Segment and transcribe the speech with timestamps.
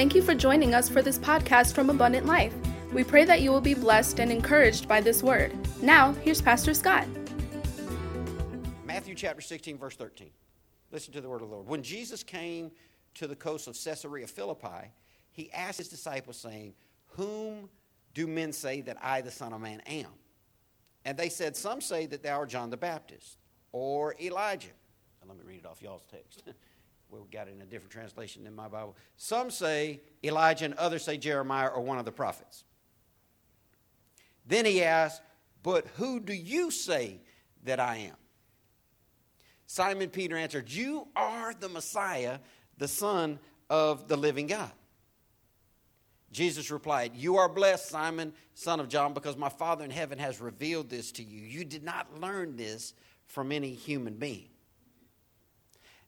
[0.00, 2.54] Thank you for joining us for this podcast from Abundant Life.
[2.90, 5.54] We pray that you will be blessed and encouraged by this word.
[5.82, 7.06] Now, here's Pastor Scott.
[8.86, 10.30] Matthew chapter 16, verse 13.
[10.90, 11.66] Listen to the word of the Lord.
[11.66, 12.70] When Jesus came
[13.12, 14.90] to the coast of Caesarea Philippi,
[15.32, 16.72] he asked his disciples, saying,
[17.08, 17.68] Whom
[18.14, 20.12] do men say that I, the Son of Man, am?
[21.04, 23.36] And they said, Some say that thou art John the Baptist,
[23.70, 24.68] or Elijah.
[25.28, 26.44] let me read it off y'all's text.
[27.10, 28.96] we got it in a different translation than my Bible.
[29.16, 32.64] Some say Elijah, and others say Jeremiah or one of the prophets.
[34.46, 35.22] Then he asked,
[35.62, 37.20] But who do you say
[37.64, 38.16] that I am?
[39.66, 42.38] Simon Peter answered, You are the Messiah,
[42.78, 44.72] the Son of the living God.
[46.32, 50.40] Jesus replied, You are blessed, Simon, son of John, because my Father in heaven has
[50.40, 51.42] revealed this to you.
[51.42, 52.94] You did not learn this
[53.26, 54.48] from any human being.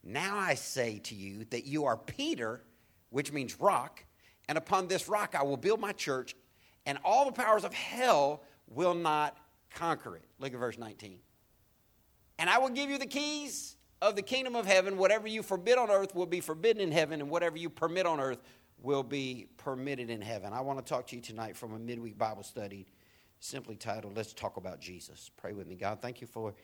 [0.05, 2.63] Now I say to you that you are Peter,
[3.11, 4.05] which means rock,
[4.49, 6.35] and upon this rock I will build my church,
[6.87, 9.37] and all the powers of hell will not
[9.71, 10.25] conquer it.
[10.39, 11.19] Look at verse 19.
[12.39, 14.97] And I will give you the keys of the kingdom of heaven.
[14.97, 18.19] Whatever you forbid on earth will be forbidden in heaven, and whatever you permit on
[18.19, 18.43] earth
[18.81, 20.53] will be permitted in heaven.
[20.53, 22.87] I want to talk to you tonight from a midweek Bible study
[23.39, 25.31] simply titled, Let's Talk About Jesus.
[25.37, 25.77] Pray with me.
[25.77, 26.55] God, thank you for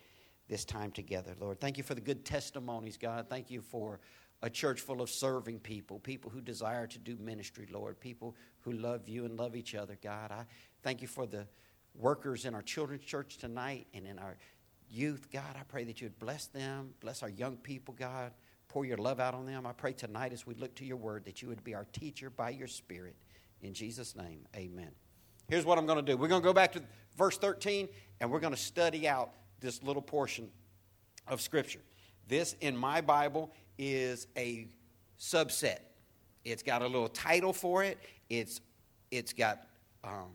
[0.49, 1.61] this time together, Lord.
[1.61, 3.27] Thank you for the good testimonies, God.
[3.29, 4.01] Thank you for
[4.43, 8.73] a church full of serving people, people who desire to do ministry, Lord, people who
[8.73, 10.31] love you and love each other, God.
[10.31, 10.45] I
[10.83, 11.47] thank you for the
[11.95, 14.37] workers in our children's church tonight and in our
[14.89, 15.57] youth, God.
[15.59, 18.33] I pray that you would bless them, bless our young people, God.
[18.69, 19.67] Pour your love out on them.
[19.67, 22.31] I pray tonight as we look to your word that you would be our teacher
[22.31, 23.17] by your spirit.
[23.63, 24.91] In Jesus' name, amen.
[25.49, 26.83] Here's what I'm going to do we're going to go back to
[27.17, 27.89] verse 13
[28.21, 30.49] and we're going to study out this little portion
[31.27, 31.81] of Scripture.
[32.27, 34.69] This, in my Bible, is a
[35.19, 35.79] subset.
[36.45, 37.99] It's got a little title for it.
[38.29, 38.61] It's
[39.11, 39.67] it's got
[40.05, 40.31] um,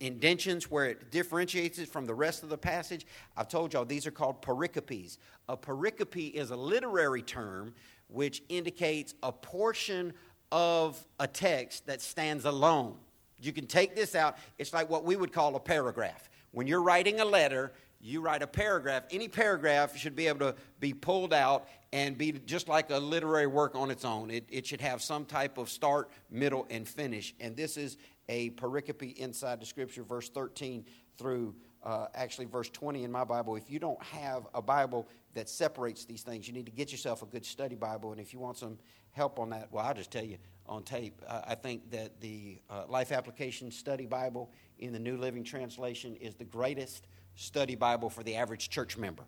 [0.00, 3.06] indentions where it differentiates it from the rest of the passage.
[3.36, 5.18] I've told y'all these are called pericopes.
[5.48, 7.74] A pericope is a literary term
[8.08, 10.12] which indicates a portion
[10.52, 12.96] of a text that stands alone.
[13.40, 14.36] You can take this out.
[14.58, 16.28] It's like what we would call a paragraph.
[16.52, 17.72] When you're writing a letter,
[18.06, 22.32] you write a paragraph, any paragraph should be able to be pulled out and be
[22.32, 24.30] just like a literary work on its own.
[24.30, 27.34] It, it should have some type of start, middle, and finish.
[27.40, 27.96] And this is
[28.28, 30.84] a pericope inside the scripture, verse 13
[31.18, 33.56] through uh, actually verse 20 in my Bible.
[33.56, 37.22] If you don't have a Bible that separates these things, you need to get yourself
[37.22, 38.12] a good study Bible.
[38.12, 38.78] And if you want some
[39.12, 41.22] help on that, well, I'll just tell you on tape.
[41.26, 46.16] Uh, I think that the uh, Life Application Study Bible in the New Living Translation
[46.16, 47.06] is the greatest
[47.36, 49.24] study Bible for the average church member.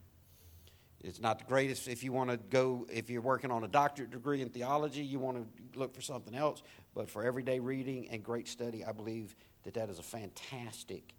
[1.05, 4.11] It's not the greatest if you want to go, if you're working on a doctorate
[4.11, 6.63] degree in theology, you want to look for something else.
[6.95, 11.15] But for everyday reading and great study, I believe that that is a fantastic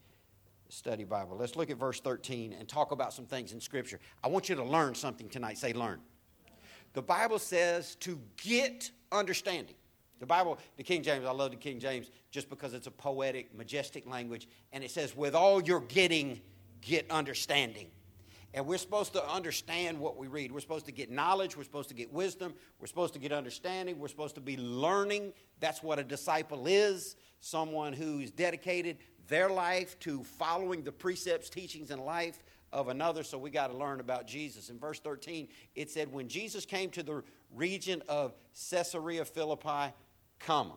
[0.67, 1.37] study Bible.
[1.37, 3.99] Let's look at verse 13 and talk about some things in Scripture.
[4.21, 5.57] I want you to learn something tonight.
[5.57, 6.01] Say, learn.
[6.93, 9.75] The Bible says to get understanding.
[10.19, 13.55] The Bible, the King James, I love the King James just because it's a poetic,
[13.55, 14.49] majestic language.
[14.73, 16.41] And it says, with all you're getting,
[16.81, 17.87] get understanding.
[18.53, 20.51] And we're supposed to understand what we read.
[20.51, 21.55] We're supposed to get knowledge.
[21.55, 22.53] We're supposed to get wisdom.
[22.79, 23.99] We're supposed to get understanding.
[23.99, 25.33] We're supposed to be learning.
[25.59, 28.97] That's what a disciple is someone who's dedicated
[29.27, 32.39] their life to following the precepts, teachings, and life
[32.73, 33.23] of another.
[33.23, 34.69] So we got to learn about Jesus.
[34.69, 37.23] In verse 13, it said, When Jesus came to the
[37.53, 38.33] region of
[38.71, 39.93] Caesarea Philippi,
[40.39, 40.75] comma.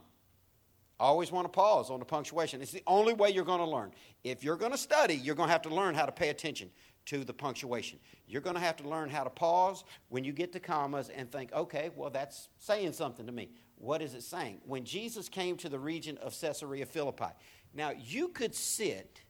[1.03, 2.63] Always want to pause on the punctuation.
[2.63, 3.91] It's the only way you're going to learn.
[4.23, 6.71] If you're going to study, you're going to have to learn how to pay attention
[7.07, 7.99] to the punctuation.
[8.29, 11.29] You're going to have to learn how to pause when you get to commas and
[11.29, 13.51] think, okay, well, that's saying something to me.
[13.79, 14.61] What is it saying?
[14.65, 17.35] When Jesus came to the region of Caesarea Philippi,
[17.75, 19.23] now you could sit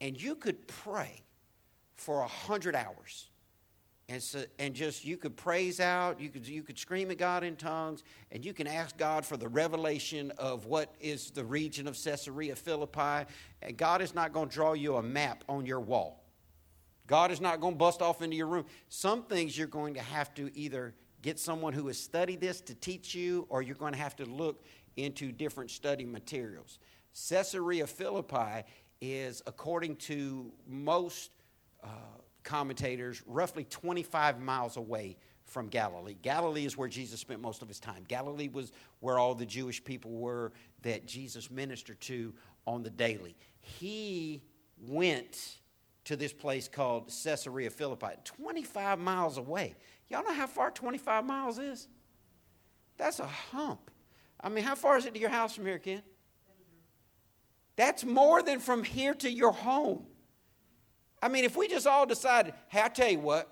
[0.00, 1.22] and you could pray
[1.96, 3.28] for a hundred hours
[4.12, 7.42] and, so, and just you could praise out you could, you could scream at god
[7.42, 11.88] in tongues and you can ask god for the revelation of what is the region
[11.88, 13.26] of caesarea philippi.
[13.62, 16.24] And god is not going to draw you a map on your wall.
[17.06, 18.66] God is not going to bust off into your room.
[18.88, 22.74] Some things you're going to have to either get someone who has studied this to
[22.74, 24.64] teach you or you're going to have to look
[24.96, 26.78] into different study materials.
[27.28, 28.64] Caesarea philippi
[29.00, 31.30] is according to most
[31.82, 31.88] uh,
[32.42, 36.16] commentators, roughly 25 miles away from Galilee.
[36.22, 38.04] Galilee is where Jesus spent most of his time.
[38.08, 40.52] Galilee was where all the Jewish people were
[40.82, 42.34] that Jesus ministered to
[42.66, 43.36] on the daily.
[43.60, 44.42] He
[44.80, 45.58] went
[46.04, 49.74] to this place called Caesarea Philippi, 25 miles away.
[50.08, 51.88] Y'all know how far 25 miles is?
[52.96, 53.90] That's a hump.
[54.40, 56.02] I mean, how far is it to your house from here, Ken?
[57.76, 60.06] That's more than from here to your home.
[61.22, 63.48] I mean, if we just all decided, hey, I tell you what,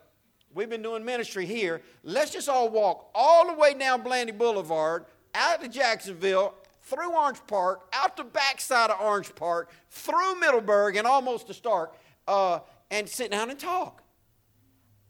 [0.53, 5.07] we've been doing ministry here, let's just all walk all the way down Blanding Boulevard,
[5.35, 11.07] out to Jacksonville, through Orange Park, out the backside of Orange Park, through Middleburg, and
[11.07, 11.91] almost to Starke,
[12.27, 12.59] uh,
[12.91, 14.03] and sit down and talk.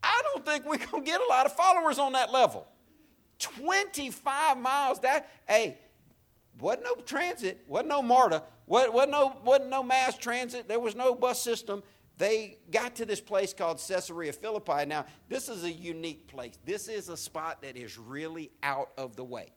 [0.03, 2.67] I don't think we're going to get a lot of followers on that level.
[3.39, 5.79] 25 miles, that, hey,
[6.59, 11.15] wasn't no transit, wasn't no MARTA, wasn't no, wasn't no mass transit, there was no
[11.15, 11.81] bus system.
[12.21, 14.85] They got to this place called Caesarea Philippi.
[14.85, 16.53] Now, this is a unique place.
[16.63, 19.51] This is a spot that is really out of the way.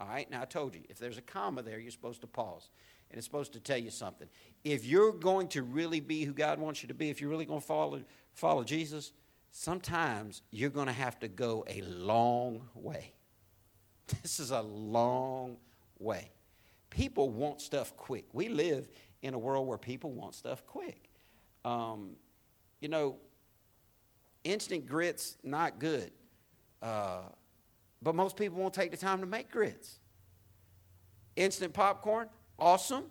[0.00, 2.68] All right, now I told you, if there's a comma there, you're supposed to pause.
[3.10, 4.26] And it's supposed to tell you something.
[4.64, 7.44] If you're going to really be who God wants you to be, if you're really
[7.44, 8.02] going to follow,
[8.32, 9.12] follow Jesus,
[9.52, 13.12] sometimes you're going to have to go a long way.
[14.22, 15.58] This is a long
[16.00, 16.32] way.
[16.90, 18.24] People want stuff quick.
[18.32, 18.88] We live
[19.22, 21.09] in a world where people want stuff quick.
[21.64, 22.16] Um,
[22.80, 23.16] you know,
[24.44, 26.10] instant grits, not good.
[26.82, 27.22] Uh,
[28.02, 29.98] but most people won't take the time to make grits.
[31.36, 32.28] Instant popcorn,
[32.58, 33.04] awesome.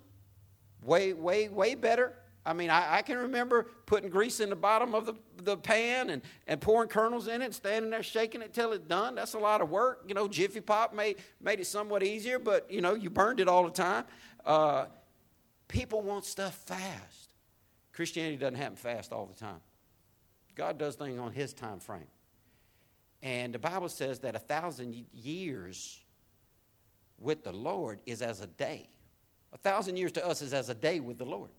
[0.84, 2.16] Way, way, way better.
[2.46, 5.14] I mean, I, I, can remember putting grease in the bottom of the,
[5.44, 8.86] the pan and, and pouring kernels in it and standing there shaking it till it's
[8.86, 9.16] done.
[9.16, 10.04] That's a lot of work.
[10.08, 13.48] You know, Jiffy Pop made, made it somewhat easier, but, you know, you burned it
[13.48, 14.06] all the time.
[14.46, 14.86] Uh,
[15.68, 17.19] people want stuff fast.
[18.00, 19.60] Christianity doesn't happen fast all the time.
[20.56, 22.08] God does things on His time frame.
[23.22, 26.00] And the Bible says that a thousand years
[27.20, 28.88] with the Lord is as a day.
[29.52, 31.50] A thousand years to us is as a day with the Lord.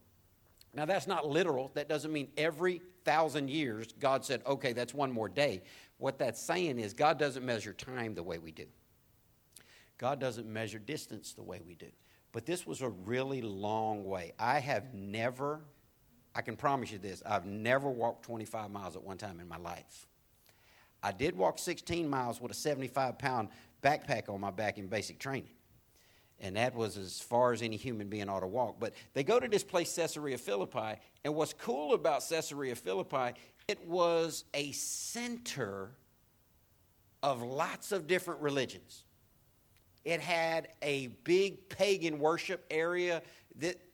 [0.73, 1.69] Now, that's not literal.
[1.75, 5.61] That doesn't mean every thousand years God said, okay, that's one more day.
[5.99, 8.65] What that's saying is God doesn't measure time the way we do,
[9.99, 11.91] God doesn't measure distance the way we do.
[12.31, 14.31] But this was a really long way.
[14.39, 15.61] I have never,
[16.33, 19.57] I can promise you this, I've never walked 25 miles at one time in my
[19.57, 20.07] life.
[21.03, 23.49] I did walk 16 miles with a 75 pound
[23.83, 25.49] backpack on my back in basic training
[26.41, 28.77] and that was as far as any human being ought to walk.
[28.79, 33.87] But they go to this place, Caesarea Philippi, and what's cool about Caesarea Philippi, it
[33.87, 35.91] was a center
[37.21, 39.05] of lots of different religions.
[40.03, 43.21] It had a big pagan worship area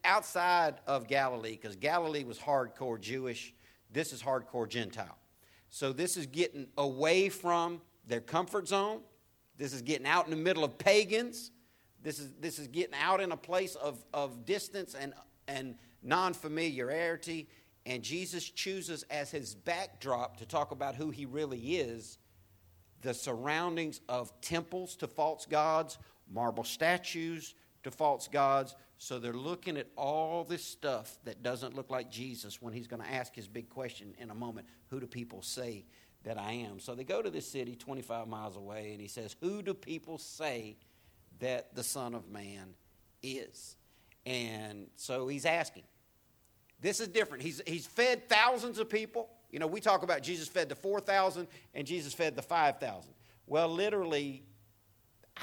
[0.04, 3.54] outside of Galilee, because Galilee was hardcore Jewish,
[3.92, 5.18] this is hardcore Gentile.
[5.69, 9.01] So this is getting away from their comfort zone.
[9.57, 11.51] This is getting out in the middle of pagans
[12.07, 15.13] this is, this is getting out in a place of, of distance and,
[15.48, 17.50] and non familiarity.
[17.86, 22.18] And Jesus chooses as his backdrop to talk about who he really is
[23.01, 26.00] the surroundings of temples to false gods,
[26.31, 28.75] marble statues to false gods.
[28.97, 33.01] So they're looking at all this stuff that doesn't look like Jesus when he's going
[33.01, 35.85] to ask his big question in a moment Who do people say
[36.23, 36.79] that I am?
[36.79, 40.17] So they go to this city 25 miles away, and he says, Who do people
[40.17, 40.77] say
[41.39, 42.73] that the Son of Man
[43.21, 43.75] is.
[44.25, 45.83] And so he's asking.
[46.81, 47.44] This is different.
[47.44, 49.29] He's, he's fed thousands of people.
[49.51, 53.13] You know, we talk about Jesus fed the 4,000 and Jesus fed the 5,000.
[53.47, 54.44] Well, literally,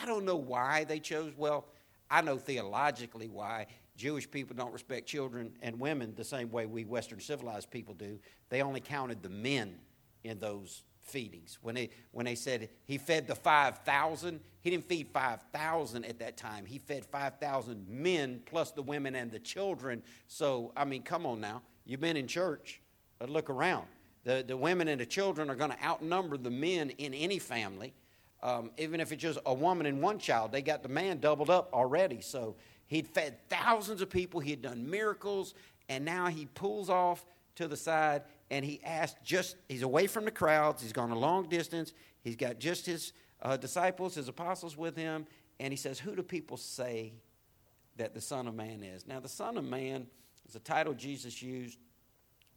[0.00, 1.32] I don't know why they chose.
[1.36, 1.66] Well,
[2.10, 3.66] I know theologically why.
[3.96, 8.18] Jewish people don't respect children and women the same way we Western civilized people do.
[8.48, 9.76] They only counted the men
[10.24, 11.58] in those feedings.
[11.62, 16.36] When they, when they said he fed the 5,000, he didn't feed 5,000 at that
[16.36, 16.66] time.
[16.66, 20.02] He fed 5,000 men plus the women and the children.
[20.26, 21.62] So, I mean, come on now.
[21.84, 22.80] You've been in church.
[23.18, 23.86] But look around.
[24.24, 27.92] The, the women and the children are going to outnumber the men in any family.
[28.44, 31.48] Um, even if it's just a woman and one child, they got the man doubled
[31.48, 32.20] up already.
[32.20, 35.54] So he'd fed thousands of people, he had done miracles,
[35.88, 37.24] and now he pulls off
[37.56, 41.18] to the side and he asked just, he's away from the crowds, he's gone a
[41.18, 45.26] long distance, he's got just his uh, disciples, his apostles with him,
[45.58, 47.14] and he says, Who do people say
[47.96, 49.06] that the Son of Man is?
[49.06, 50.06] Now, the Son of Man
[50.46, 51.78] is a title Jesus used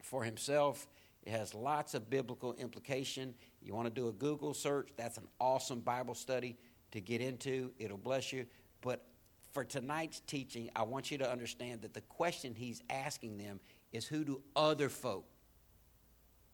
[0.01, 0.87] for himself.
[1.23, 3.33] It has lots of biblical implication.
[3.61, 6.57] You want to do a Google search, that's an awesome Bible study
[6.91, 7.71] to get into.
[7.79, 8.45] It'll bless you.
[8.81, 9.05] But
[9.53, 13.59] for tonight's teaching, I want you to understand that the question he's asking them
[13.91, 15.25] is who do other folk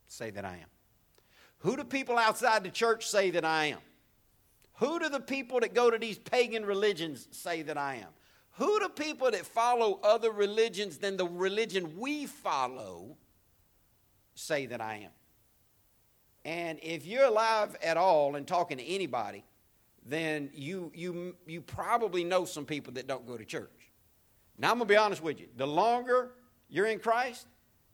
[0.08, 0.70] say that I am?
[1.60, 3.80] Who do people outside the church say that I am?
[4.78, 8.10] Who do the people that go to these pagan religions say that I am?
[8.58, 13.18] Who do people that follow other religions than the religion we follow
[14.36, 15.12] say that I am?
[16.46, 19.44] And if you're alive at all and talking to anybody,
[20.06, 23.70] then you, you, you probably know some people that don't go to church.
[24.58, 25.48] Now, I'm going to be honest with you.
[25.56, 26.32] The longer
[26.70, 27.48] you're in Christ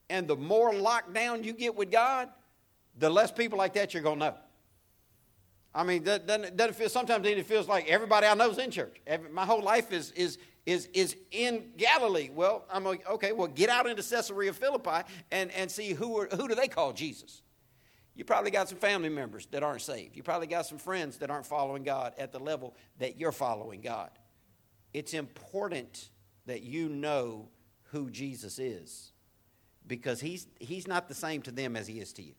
[0.10, 2.29] and the more locked down you get with God,
[2.98, 4.36] the less people like that you're going to know.
[5.74, 8.98] I mean, doesn't, doesn't feel, sometimes it feels like everybody I know is in church.
[9.06, 12.32] Every, my whole life is, is, is, is in Galilee.
[12.34, 16.27] Well, I'm like, okay, well, get out into Caesarea Philippi and, and see who, are,
[16.36, 17.44] who do they call Jesus.
[18.20, 20.18] You probably got some family members that aren't saved.
[20.18, 23.80] You probably got some friends that aren't following God at the level that you're following
[23.80, 24.10] God.
[24.94, 26.10] It's important
[26.46, 27.48] that you know
[27.92, 29.14] who Jesus is
[29.88, 32.34] because he's, he's not the same to them as he is to you.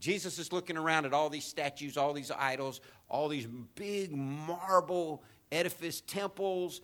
[0.00, 5.22] Jesus is looking around at all these statues, all these idols, all these big marble
[5.52, 6.80] edifice temples,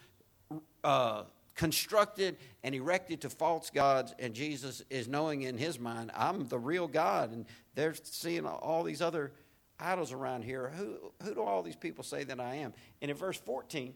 [0.85, 1.25] uh,
[1.61, 6.59] constructed and erected to false gods, and Jesus is knowing in his mind, I'm the
[6.59, 9.33] real God, and they're seeing all these other
[9.79, 10.73] idols around here.
[10.75, 12.73] Who, who do all these people say that I am?
[13.02, 13.93] And in verse 14,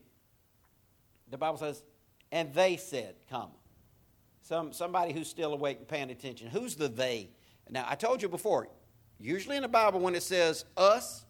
[1.30, 1.82] the Bible says,
[2.30, 3.48] and they said, Come.
[4.42, 6.48] Some, somebody who's still awake and paying attention.
[6.48, 7.30] Who's the they?
[7.70, 8.68] Now, I told you before,
[9.18, 11.24] usually in the Bible, when it says us,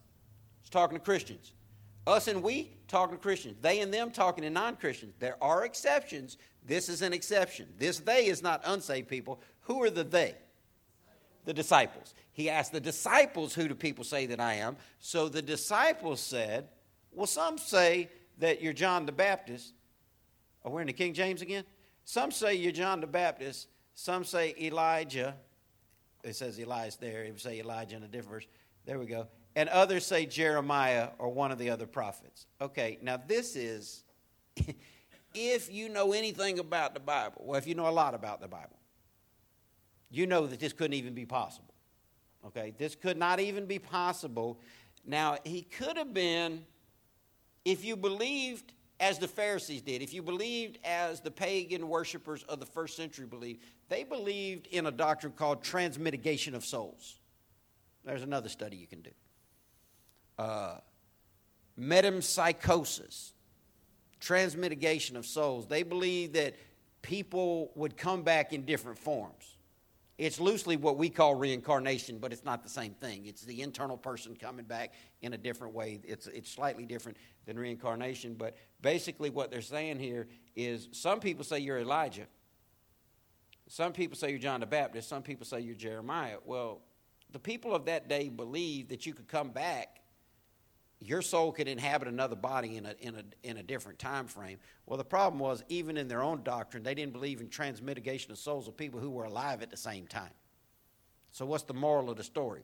[0.62, 1.52] it's talking to Christians.
[2.06, 3.56] Us and we, talking to Christians.
[3.62, 5.14] They and them, talking to non Christians.
[5.18, 6.36] There are exceptions.
[6.66, 7.68] This is an exception.
[7.78, 9.40] This they is not unsaved people.
[9.62, 10.34] Who are the they?
[11.44, 12.14] The disciples.
[12.32, 14.76] He asked the disciples, Who do people say that I am?
[14.98, 16.68] So the disciples said,
[17.12, 19.72] Well, some say that you're John the Baptist.
[20.64, 21.64] Oh, we're in the King James again?
[22.04, 23.68] Some say you're John the Baptist.
[23.94, 25.34] Some say Elijah.
[26.22, 27.24] It says Elias there.
[27.24, 28.46] It would say Elijah in a different verse.
[28.84, 32.46] There we go and others say Jeremiah or one of the other prophets.
[32.60, 34.02] Okay, now this is,
[35.34, 38.48] if you know anything about the Bible, well, if you know a lot about the
[38.48, 38.78] Bible,
[40.10, 41.74] you know that this couldn't even be possible.
[42.46, 44.60] Okay, this could not even be possible.
[45.06, 46.64] Now, he could have been,
[47.64, 52.60] if you believed as the Pharisees did, if you believed as the pagan worshippers of
[52.60, 57.18] the first century believed, they believed in a doctrine called transmitigation of souls.
[58.04, 59.10] There's another study you can do
[60.38, 60.76] uh,
[61.78, 63.32] metempsychosis,
[64.20, 65.66] transmitigation of souls.
[65.66, 66.56] They believe that
[67.02, 69.56] people would come back in different forms.
[70.16, 73.26] It's loosely what we call reincarnation, but it's not the same thing.
[73.26, 76.00] It's the internal person coming back in a different way.
[76.04, 81.44] It's, it's slightly different than reincarnation, but basically, what they're saying here is some people
[81.44, 82.26] say you're Elijah,
[83.66, 86.36] some people say you're John the Baptist, some people say you're Jeremiah.
[86.44, 86.80] Well,
[87.32, 90.00] the people of that day believed that you could come back
[91.04, 94.58] your soul could inhabit another body in a, in, a, in a different time frame.
[94.86, 98.38] Well, the problem was, even in their own doctrine, they didn't believe in transmitigation of
[98.38, 100.32] souls of people who were alive at the same time.
[101.30, 102.62] So, what's the moral of the story?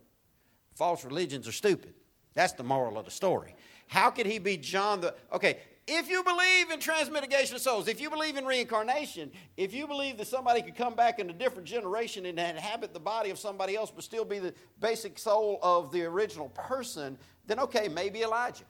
[0.74, 1.94] False religions are stupid.
[2.34, 3.54] That's the moral of the story.
[3.88, 5.14] How could he be John the.
[5.32, 5.58] Okay,
[5.92, 10.18] if you believe in transmitigation of souls, if you believe in reincarnation, if you believe
[10.18, 13.74] that somebody could come back in a different generation and inhabit the body of somebody
[13.74, 17.18] else but still be the basic soul of the original person,
[17.50, 18.64] then okay, maybe Elijah.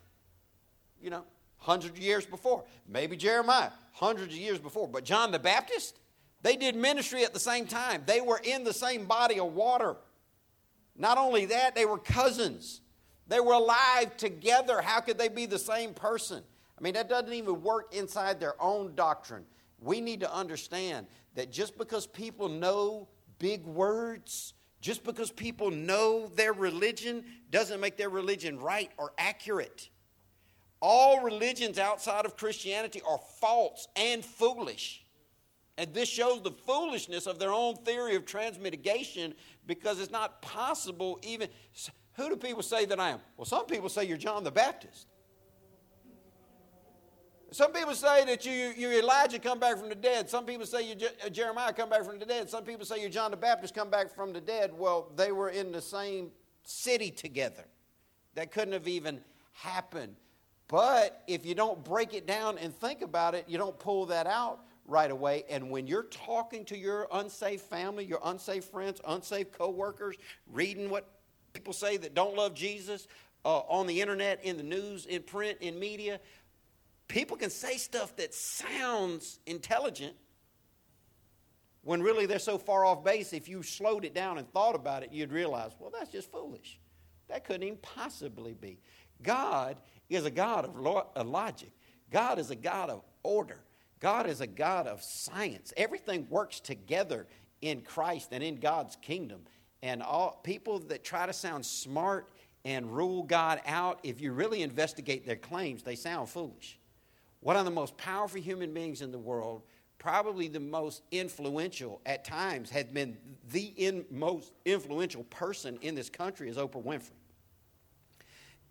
[1.01, 1.23] You know,
[1.57, 2.63] hundreds of years before.
[2.87, 4.87] Maybe Jeremiah, hundreds of years before.
[4.87, 5.99] But John the Baptist,
[6.41, 8.03] they did ministry at the same time.
[8.05, 9.95] They were in the same body of water.
[10.97, 12.81] Not only that, they were cousins.
[13.27, 14.81] They were alive together.
[14.81, 16.43] How could they be the same person?
[16.77, 19.45] I mean, that doesn't even work inside their own doctrine.
[19.79, 23.07] We need to understand that just because people know
[23.39, 29.89] big words, just because people know their religion, doesn't make their religion right or accurate.
[30.81, 35.05] All religions outside of Christianity are false and foolish.
[35.77, 39.35] And this shows the foolishness of their own theory of transmitigation
[39.67, 41.47] because it's not possible even.
[42.13, 43.19] Who do people say that I am?
[43.37, 45.07] Well, some people say you're John the Baptist.
[47.53, 50.29] Some people say that you, you Elijah come back from the dead.
[50.29, 52.49] Some people say you Je- Jeremiah come back from the dead.
[52.49, 54.71] Some people say you John the Baptist come back from the dead.
[54.73, 56.31] Well, they were in the same
[56.63, 57.65] city together.
[58.35, 59.19] That couldn't have even
[59.51, 60.15] happened.
[60.69, 64.27] But if you don't break it down and think about it, you don't pull that
[64.27, 65.43] out right away.
[65.49, 70.15] And when you're talking to your unsafe family, your unsafe friends, unsafe coworkers,
[70.47, 71.09] reading what
[71.51, 73.09] people say that don't love Jesus
[73.43, 76.21] uh, on the internet, in the news, in print, in media,
[77.11, 80.15] people can say stuff that sounds intelligent
[81.83, 83.33] when really they're so far off base.
[83.33, 86.79] If you slowed it down and thought about it, you'd realize, well, that's just foolish.
[87.27, 88.79] That couldn't even possibly be.
[89.21, 91.71] God is a God of logic,
[92.09, 93.59] God is a God of order,
[93.99, 95.73] God is a God of science.
[95.75, 97.27] Everything works together
[97.61, 99.41] in Christ and in God's kingdom.
[99.83, 102.31] And all people that try to sound smart
[102.63, 106.77] and rule God out, if you really investigate their claims, they sound foolish.
[107.41, 109.63] One of the most powerful human beings in the world,
[109.97, 113.17] probably the most influential at times, has been
[113.51, 117.11] the in, most influential person in this country is Oprah Winfrey.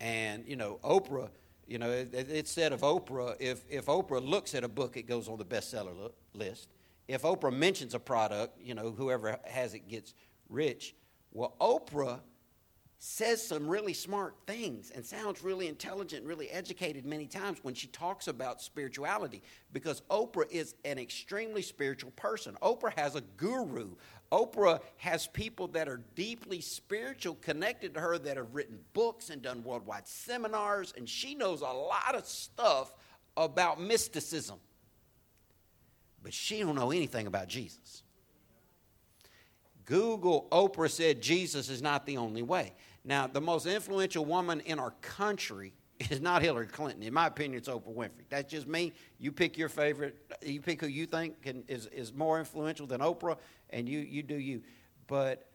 [0.00, 1.28] And, you know, Oprah,
[1.66, 5.02] you know, it, it's said of Oprah, if, if Oprah looks at a book, it
[5.02, 6.68] goes on the bestseller list.
[7.06, 10.14] If Oprah mentions a product, you know, whoever has it gets
[10.48, 10.94] rich.
[11.32, 12.20] Well, Oprah
[13.02, 17.87] says some really smart things and sounds really intelligent, really educated many times when she
[17.87, 19.42] talks about spirituality
[19.73, 22.59] because Oprah is an extremely spiritual person.
[22.61, 23.92] Oprah has a guru.
[24.30, 29.40] Oprah has people that are deeply spiritual connected to her that have written books and
[29.40, 32.92] done worldwide seminars and she knows a lot of stuff
[33.35, 34.59] about mysticism.
[36.23, 38.02] But she don't know anything about Jesus.
[39.87, 42.75] Google Oprah said Jesus is not the only way.
[43.04, 45.73] Now, the most influential woman in our country
[46.11, 47.02] is not Hillary Clinton.
[47.02, 48.25] In my opinion, it's Oprah Winfrey.
[48.28, 48.92] That's just me.
[49.19, 50.16] You pick your favorite.
[50.42, 53.37] You pick who you think can, is, is more influential than Oprah,
[53.71, 54.62] and you, you do you.
[55.07, 55.47] But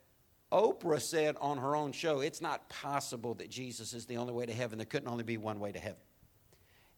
[0.52, 4.46] Oprah said on her own show, it's not possible that Jesus is the only way
[4.46, 4.78] to heaven.
[4.78, 6.02] There couldn't only be one way to heaven.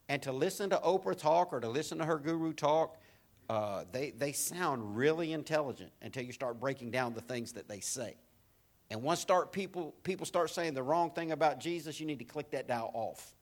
[0.08, 2.98] And to listen to Oprah talk or to listen to her guru talk,
[3.50, 7.80] uh, they, they sound really intelligent until you start breaking down the things that they
[7.80, 8.16] say.
[8.90, 12.24] And once start people people start saying the wrong thing about Jesus, you need to
[12.24, 13.34] click that dial off.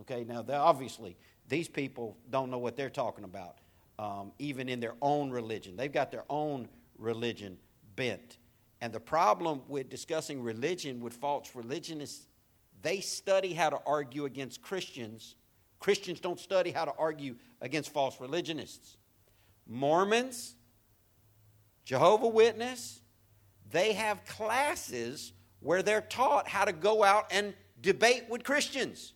[0.00, 1.16] Okay, now obviously
[1.48, 3.58] these people don't know what they're talking about,
[3.98, 5.76] um, even in their own religion.
[5.76, 6.68] They've got their own
[6.98, 7.58] religion
[7.96, 8.38] bent.
[8.80, 12.26] And the problem with discussing religion with false religionists,
[12.82, 15.36] they study how to argue against Christians.
[15.80, 18.96] Christians don't study how to argue against false religionists.
[19.66, 20.56] Mormons,
[21.84, 23.00] Jehovah Witness,
[23.70, 29.12] they have classes where they're taught how to go out and debate with Christians.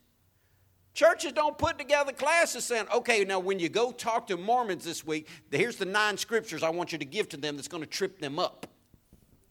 [0.95, 5.07] Churches don't put together classes saying, okay, now when you go talk to Mormons this
[5.07, 7.89] week, here's the nine scriptures I want you to give to them that's going to
[7.89, 8.67] trip them up.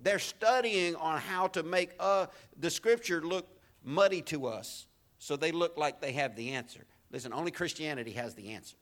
[0.02, 2.28] They're studying on how to make uh,
[2.60, 3.48] the scripture look
[3.84, 4.88] muddy to us
[5.20, 6.86] so they look like they have the answer.
[7.12, 8.76] Listen, only Christianity has the answer.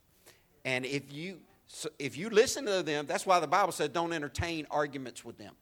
[0.64, 4.12] And if you, so if you listen to them, that's why the Bible says don't
[4.12, 5.54] entertain arguments with them.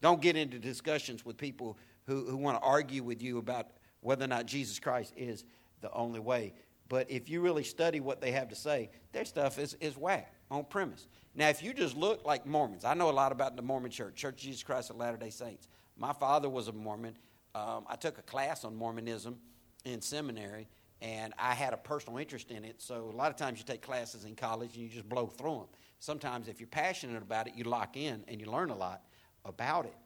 [0.00, 3.68] Don't get into discussions with people who, who want to argue with you about
[4.00, 5.44] whether or not Jesus Christ is
[5.80, 6.54] the only way.
[6.88, 10.34] But if you really study what they have to say, their stuff is, is whack
[10.50, 11.06] on premise.
[11.34, 14.16] Now, if you just look like Mormons, I know a lot about the Mormon church,
[14.16, 15.68] Church of Jesus Christ of Latter day Saints.
[15.96, 17.16] My father was a Mormon.
[17.54, 19.38] Um, I took a class on Mormonism
[19.84, 20.66] in seminary,
[21.00, 22.82] and I had a personal interest in it.
[22.82, 25.58] So, a lot of times you take classes in college and you just blow through
[25.58, 25.68] them.
[26.00, 29.02] Sometimes, if you're passionate about it, you lock in and you learn a lot
[29.44, 29.96] about it.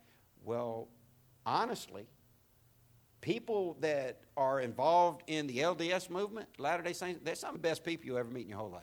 [0.44, 0.88] Well,
[1.46, 2.06] honestly,
[3.20, 7.68] people that are involved in the LDS movement, Latter day Saints, they're some of the
[7.68, 8.82] best people you ever meet in your whole life.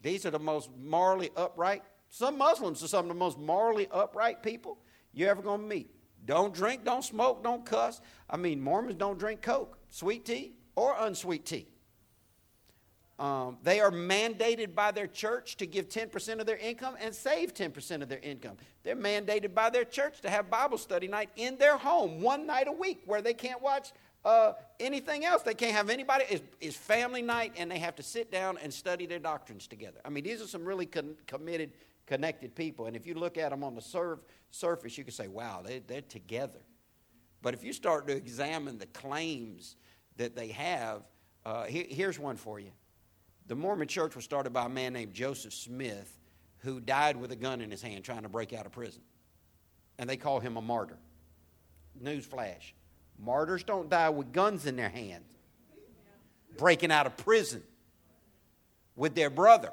[0.00, 1.82] These are the most morally upright.
[2.10, 4.78] Some Muslims are some of the most morally upright people
[5.12, 5.90] you're ever going to meet.
[6.24, 8.00] Don't drink, don't smoke, don't cuss.
[8.30, 11.68] I mean, Mormons don't drink Coke, sweet tea, or unsweet tea.
[13.18, 17.54] Um, they are mandated by their church to give 10% of their income and save
[17.54, 18.56] 10% of their income.
[18.82, 22.66] They're mandated by their church to have Bible study night in their home one night
[22.66, 23.92] a week where they can't watch
[24.24, 25.42] uh, anything else.
[25.42, 26.24] They can't have anybody.
[26.28, 30.00] It's, it's, family night and they have to sit down and study their doctrines together.
[30.04, 31.70] I mean, these are some really con- committed,
[32.06, 32.86] connected people.
[32.86, 35.80] And if you look at them on the surf, surface, you can say, wow, they,
[35.80, 36.60] they're together.
[37.42, 39.76] But if you start to examine the claims
[40.16, 41.02] that they have,
[41.44, 42.70] uh, here, here's one for you.
[43.46, 46.18] The Mormon church was started by a man named Joseph Smith
[46.58, 49.02] who died with a gun in his hand trying to break out of prison.
[49.98, 50.98] And they call him a martyr.
[52.02, 52.72] Newsflash
[53.18, 55.24] martyrs don't die with guns in their hands,
[56.58, 57.62] breaking out of prison
[58.96, 59.72] with their brother.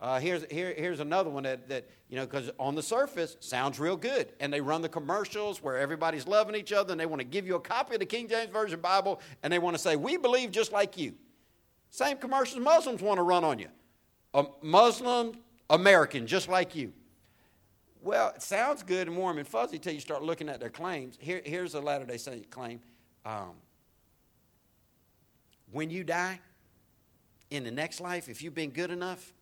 [0.00, 3.78] Uh, here's, here, here's another one that, that you know, because on the surface, sounds
[3.78, 4.32] real good.
[4.40, 7.46] And they run the commercials where everybody's loving each other and they want to give
[7.46, 10.16] you a copy of the King James Version Bible and they want to say, We
[10.16, 11.14] believe just like you.
[11.92, 13.68] Same commercials Muslims want to run on you.
[14.32, 15.34] A Muslim
[15.68, 16.90] American, just like you.
[18.00, 21.18] Well, it sounds good and warm and fuzzy until you start looking at their claims.
[21.20, 22.80] Here, here's a Latter day Saint claim.
[23.26, 23.52] Um,
[25.70, 26.40] when you die
[27.50, 29.34] in the next life, if you've been good enough,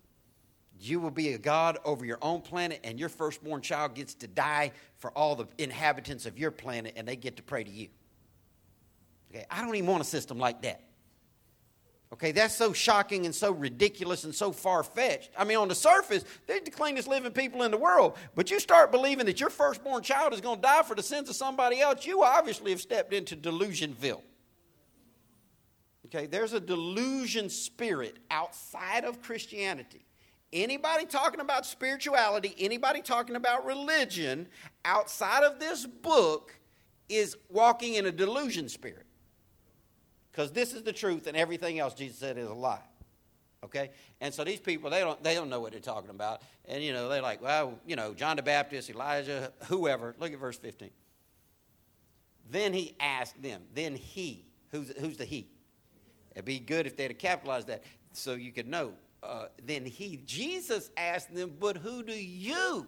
[0.81, 4.27] you will be a God over your own planet, and your firstborn child gets to
[4.27, 7.89] die for all the inhabitants of your planet, and they get to pray to you.
[9.31, 10.83] Okay, I don't even want a system like that.
[12.13, 15.31] Okay, that's so shocking and so ridiculous and so far fetched.
[15.39, 18.17] I mean, on the surface, they're the cleanest living people in the world.
[18.35, 21.29] But you start believing that your firstborn child is going to die for the sins
[21.29, 24.23] of somebody else, you obviously have stepped into delusionville.
[26.07, 30.05] Okay, there's a delusion spirit outside of Christianity.
[30.53, 34.49] Anybody talking about spirituality, anybody talking about religion
[34.85, 36.57] outside of this book
[37.09, 39.07] is walking in a delusion spirit.
[40.41, 42.81] Because this is the truth and everything else Jesus said is a lie.
[43.63, 43.91] Okay?
[44.23, 46.41] And so these people, they don't, they don't know what they're talking about.
[46.65, 50.15] And, you know, they're like, well, you know, John the Baptist, Elijah, whoever.
[50.19, 50.89] Look at verse 15.
[52.49, 55.47] Then he asked them, then he, who's, who's the he?
[56.33, 58.95] It'd be good if they'd have capitalized that so you could know.
[59.23, 62.87] Uh, then he, Jesus asked them, but who do you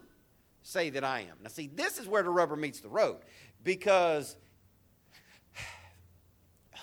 [0.62, 1.37] say that I am?
[1.43, 3.19] Now, see, this is where the rubber meets the road
[3.62, 4.37] because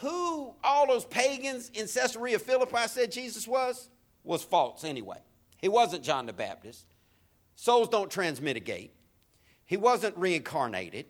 [0.02, 3.90] who all those pagans in Caesarea Philippi said Jesus was,
[4.24, 5.18] was false anyway.
[5.58, 6.86] He wasn't John the Baptist.
[7.56, 8.92] Souls don't transmitigate.
[9.66, 11.06] He wasn't reincarnated.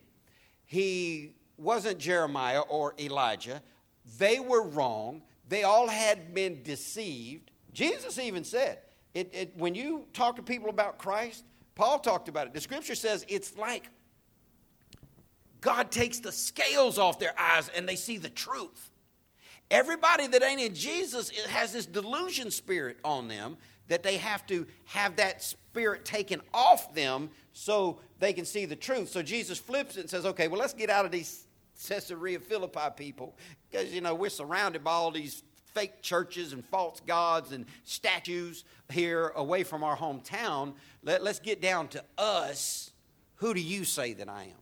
[0.66, 3.62] He wasn't Jeremiah or Elijah.
[4.18, 5.22] They were wrong.
[5.48, 7.50] They all had been deceived.
[7.72, 8.78] Jesus even said,
[9.14, 12.54] it, it, when you talk to people about Christ, Paul talked about it.
[12.54, 13.88] The scripture says it's like
[15.60, 18.90] God takes the scales off their eyes and they see the truth.
[19.70, 23.56] Everybody that ain't in Jesus has this delusion spirit on them
[23.88, 28.76] that they have to have that spirit taken off them so they can see the
[28.76, 29.08] truth.
[29.08, 31.46] So Jesus flips it and says, okay, well, let's get out of these
[31.88, 33.36] Caesarea Philippi people
[33.70, 35.42] because, you know, we're surrounded by all these
[35.74, 40.74] fake churches and false gods and statues here away from our hometown.
[41.02, 42.90] Let, us get down to us.
[43.36, 44.59] Who do you say that I am?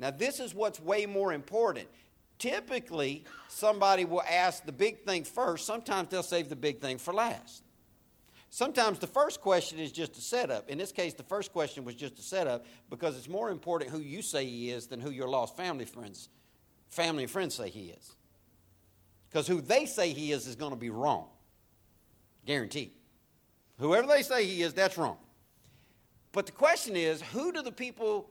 [0.00, 1.86] Now, this is what's way more important.
[2.38, 5.66] Typically, somebody will ask the big thing first.
[5.66, 7.62] Sometimes they'll save the big thing for last.
[8.48, 10.70] Sometimes the first question is just a setup.
[10.70, 14.00] In this case, the first question was just a setup because it's more important who
[14.00, 16.30] you say he is than who your lost family friends,
[16.88, 18.16] family and friends say he is.
[19.28, 21.28] Because who they say he is is going to be wrong.
[22.46, 22.90] Guaranteed.
[23.78, 25.18] Whoever they say he is, that's wrong.
[26.32, 28.30] But the question is, who do the people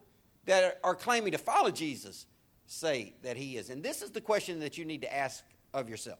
[0.49, 2.25] that are claiming to follow Jesus
[2.65, 3.69] say that he is?
[3.69, 5.43] And this is the question that you need to ask
[5.75, 6.17] of yourself.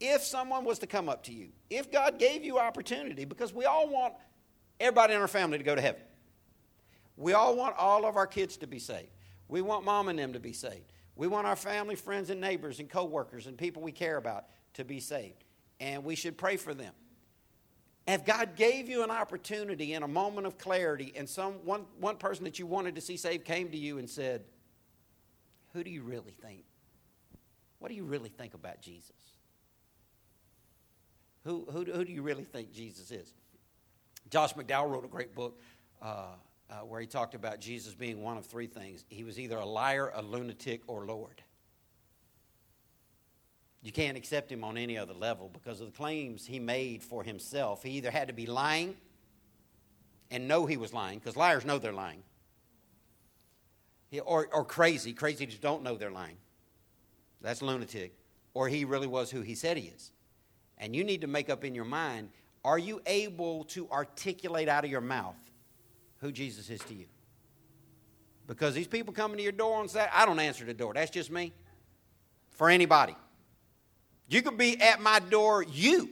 [0.00, 3.66] If someone was to come up to you, if God gave you opportunity, because we
[3.66, 4.14] all want
[4.80, 6.00] everybody in our family to go to heaven,
[7.18, 9.10] we all want all of our kids to be saved.
[9.46, 10.90] We want mom and them to be saved.
[11.14, 14.84] We want our family, friends, and neighbors, and coworkers, and people we care about to
[14.84, 15.44] be saved.
[15.80, 16.94] And we should pray for them.
[18.06, 22.16] If God gave you an opportunity in a moment of clarity, and some one, one
[22.16, 24.44] person that you wanted to see saved came to you and said,
[25.72, 26.64] Who do you really think?
[27.78, 29.12] What do you really think about Jesus?
[31.44, 33.32] Who, who, who do you really think Jesus is?
[34.30, 35.60] Josh McDowell wrote a great book
[36.02, 36.26] uh,
[36.68, 39.04] uh, where he talked about Jesus being one of three things.
[39.08, 41.42] He was either a liar, a lunatic, or Lord.
[43.86, 47.22] You can't accept him on any other level because of the claims he made for
[47.22, 47.84] himself.
[47.84, 48.96] He either had to be lying
[50.28, 52.24] and know he was lying, because liars know they're lying,
[54.24, 55.12] or, or crazy.
[55.12, 56.36] Crazy just don't know they're lying.
[57.40, 58.12] That's lunatic.
[58.54, 60.10] Or he really was who he said he is.
[60.78, 62.30] And you need to make up in your mind
[62.64, 65.36] are you able to articulate out of your mouth
[66.18, 67.06] who Jesus is to you?
[68.48, 70.92] Because these people coming to your door and say, I don't answer the door.
[70.92, 71.52] That's just me.
[72.50, 73.14] For anybody.
[74.28, 76.10] You could be at my door, you.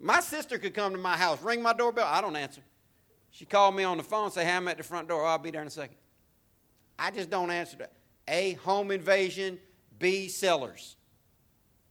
[0.00, 2.06] My sister could come to my house, ring my doorbell.
[2.06, 2.62] I don't answer.
[3.30, 5.24] She called me on the phone, say, Hey, I'm at the front door.
[5.24, 5.96] Oh, I'll be there in a second.
[6.98, 7.92] I just don't answer that.
[8.26, 9.58] A, home invasion.
[9.98, 10.96] B, sellers.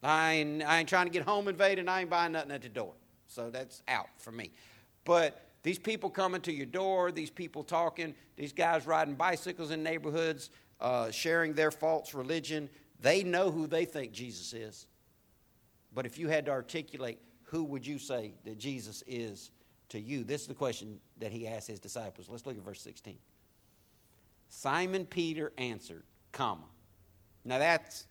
[0.03, 1.87] I ain't, I ain't trying to get home invaded.
[1.87, 2.93] I ain't buying nothing at the door.
[3.27, 4.51] So that's out for me.
[5.03, 9.83] But these people coming to your door, these people talking, these guys riding bicycles in
[9.83, 12.69] neighborhoods, uh, sharing their false religion,
[13.01, 14.87] they know who they think Jesus is.
[15.97, 19.49] But if you had to articulate, who would you say that Jesus is
[19.89, 20.23] to you?
[20.23, 22.29] This is the question that he asked his disciples.
[22.29, 23.17] Let's look at verse 16.
[24.47, 26.67] Simon Peter answered, comma.
[27.43, 28.05] Now that's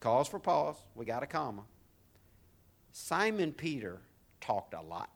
[0.00, 0.76] cause for pause.
[0.94, 1.62] We got a comma.
[2.92, 4.02] Simon Peter
[4.42, 5.08] talked a lot.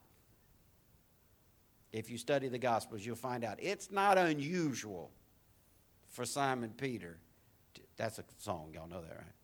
[1.93, 5.11] If you study the Gospels, you'll find out it's not unusual
[6.09, 7.19] for Simon Peter.
[7.75, 9.42] To, that's a song, y'all know that, right?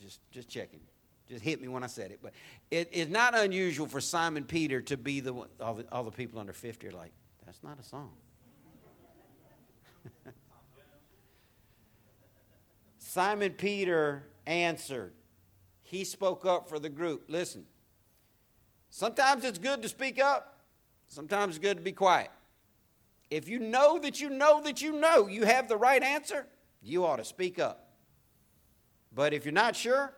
[0.00, 0.80] Just, just checking.
[1.28, 2.20] Just hit me when I said it.
[2.22, 2.32] But
[2.70, 6.10] it is not unusual for Simon Peter to be the one, all the, all the
[6.10, 7.12] people under 50 are like,
[7.44, 8.12] that's not a song.
[12.98, 15.12] Simon Peter answered,
[15.82, 17.24] he spoke up for the group.
[17.28, 17.64] Listen,
[18.90, 20.58] sometimes it's good to speak up,
[21.08, 22.30] sometimes it's good to be quiet.
[23.30, 26.46] If you know that you know that you know you have the right answer,
[26.82, 27.87] you ought to speak up.
[29.18, 30.12] But if you're not sure,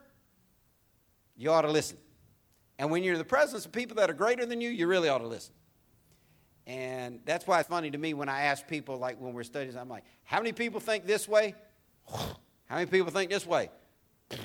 [1.35, 1.97] you ought to listen.
[2.77, 5.09] And when you're in the presence of people that are greater than you, you really
[5.09, 5.55] ought to listen.
[6.67, 9.75] And that's why it's funny to me when I ask people, like when we're studying,
[9.75, 11.55] I'm like, how many people think this way?
[12.67, 13.71] How many people think this way?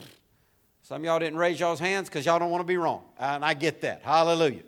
[0.83, 3.03] Some y'all didn't raise y'all's hands because y'all don't want to be wrong.
[3.19, 4.01] And I get that.
[4.05, 4.63] Hallelujah.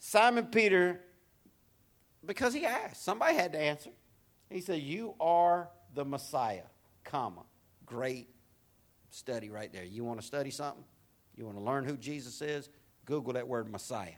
[0.00, 1.00] Simon Peter,
[2.26, 3.90] because he asked, somebody had to answer.
[4.50, 6.64] He said, You are the Messiah,
[7.04, 7.44] comma.
[7.86, 8.31] Great
[9.14, 9.84] study right there.
[9.84, 10.84] You want to study something?
[11.36, 12.68] You want to learn who Jesus is?
[13.04, 14.10] Google that word Messiah.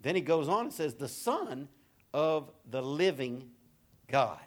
[0.00, 1.68] Then he goes on and says, the Son
[2.14, 3.50] of the living
[4.10, 4.40] God.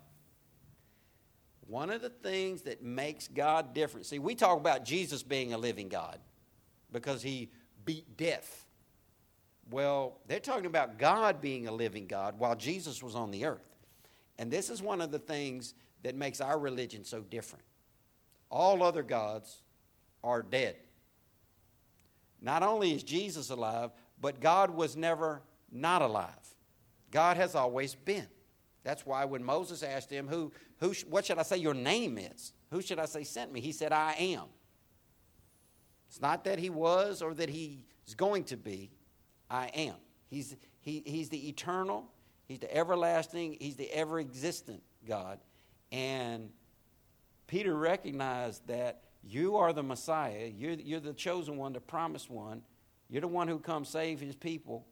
[1.68, 5.58] One of the things that makes God different, see, we talk about Jesus being a
[5.58, 6.20] living God
[6.92, 7.50] because he
[7.86, 8.66] beat death.
[9.70, 13.78] Well, they're talking about God being a living God while Jesus was on the earth.
[14.38, 17.64] And this is one of the things that makes our religion so different.
[18.52, 19.64] All other gods
[20.24, 20.76] are dead.
[22.42, 26.28] Not only is Jesus alive, but God was never not alive.
[27.10, 28.28] God has always been.
[28.84, 32.54] That's why when Moses asked him, who, who, What should I say your name is?
[32.72, 33.62] Who should I say sent me?
[33.62, 34.46] He said, I am.
[36.10, 38.92] It's not that he was or that he's going to be.
[39.50, 39.96] I am.
[40.30, 42.10] He's, he, he's the eternal,
[42.48, 45.40] he's the everlasting, he's the ever existent God.
[45.92, 46.50] And
[47.52, 50.50] Peter recognized that you are the Messiah.
[50.58, 52.62] You're, you're the chosen one, the promised one.
[53.10, 54.88] You're the one who comes save his people.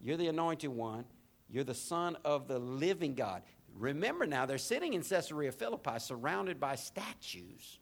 [0.00, 1.04] You're the anointed one.
[1.50, 3.42] You're the Son of the living God.
[3.74, 7.78] Remember now, they're sitting in Caesarea Philippi surrounded by statues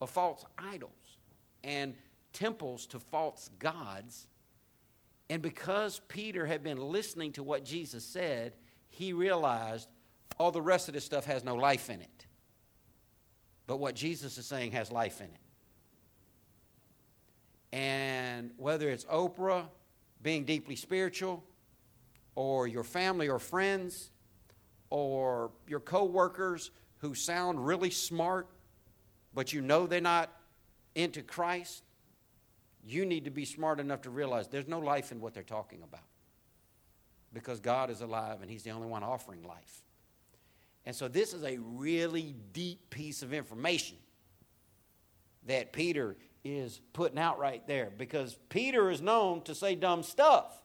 [0.00, 1.18] of false idols
[1.62, 1.92] and
[2.32, 4.26] temples to false gods.
[5.28, 8.54] And because Peter had been listening to what Jesus said,
[8.88, 9.86] he realized
[10.38, 12.15] all the rest of this stuff has no life in it.
[13.66, 15.40] But what Jesus is saying has life in it.
[17.72, 19.64] And whether it's Oprah
[20.22, 21.44] being deeply spiritual,
[22.34, 24.10] or your family or friends,
[24.90, 28.46] or your coworkers who sound really smart,
[29.34, 30.30] but you know they're not
[30.94, 31.82] into Christ,
[32.84, 35.82] you need to be smart enough to realize there's no life in what they're talking
[35.82, 36.04] about.
[37.32, 39.85] Because God is alive and He's the only one offering life.
[40.86, 43.98] And so this is a really deep piece of information
[45.46, 50.62] that Peter is putting out right there because Peter is known to say dumb stuff.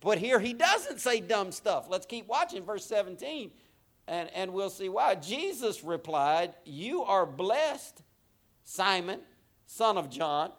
[0.00, 1.86] But here he doesn't say dumb stuff.
[1.88, 3.50] Let's keep watching verse 17
[4.06, 5.16] and, and we'll see why.
[5.16, 8.02] Jesus replied, You are blessed,
[8.62, 9.20] Simon,
[9.66, 10.52] son of John,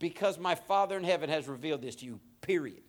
[0.00, 2.82] because my Father in heaven has revealed this to you, period.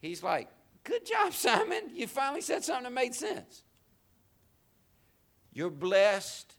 [0.00, 0.48] He's like,
[0.90, 1.90] Good job, Simon.
[1.94, 3.62] You finally said something that made sense.
[5.52, 6.52] You're blessed.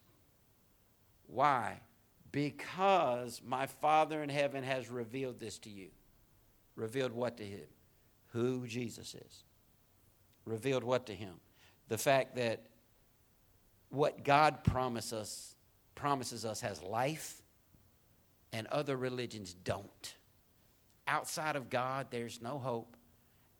[1.27, 1.81] Why?
[2.31, 5.89] Because my Father in heaven has revealed this to you.
[6.77, 7.67] Revealed what to him?
[8.27, 9.43] Who Jesus is.
[10.45, 11.33] Revealed what to him?
[11.89, 12.67] The fact that
[13.89, 15.55] what God promises us,
[15.93, 17.41] promises us has life
[18.53, 20.15] and other religions don't.
[21.05, 22.95] Outside of God, there's no hope.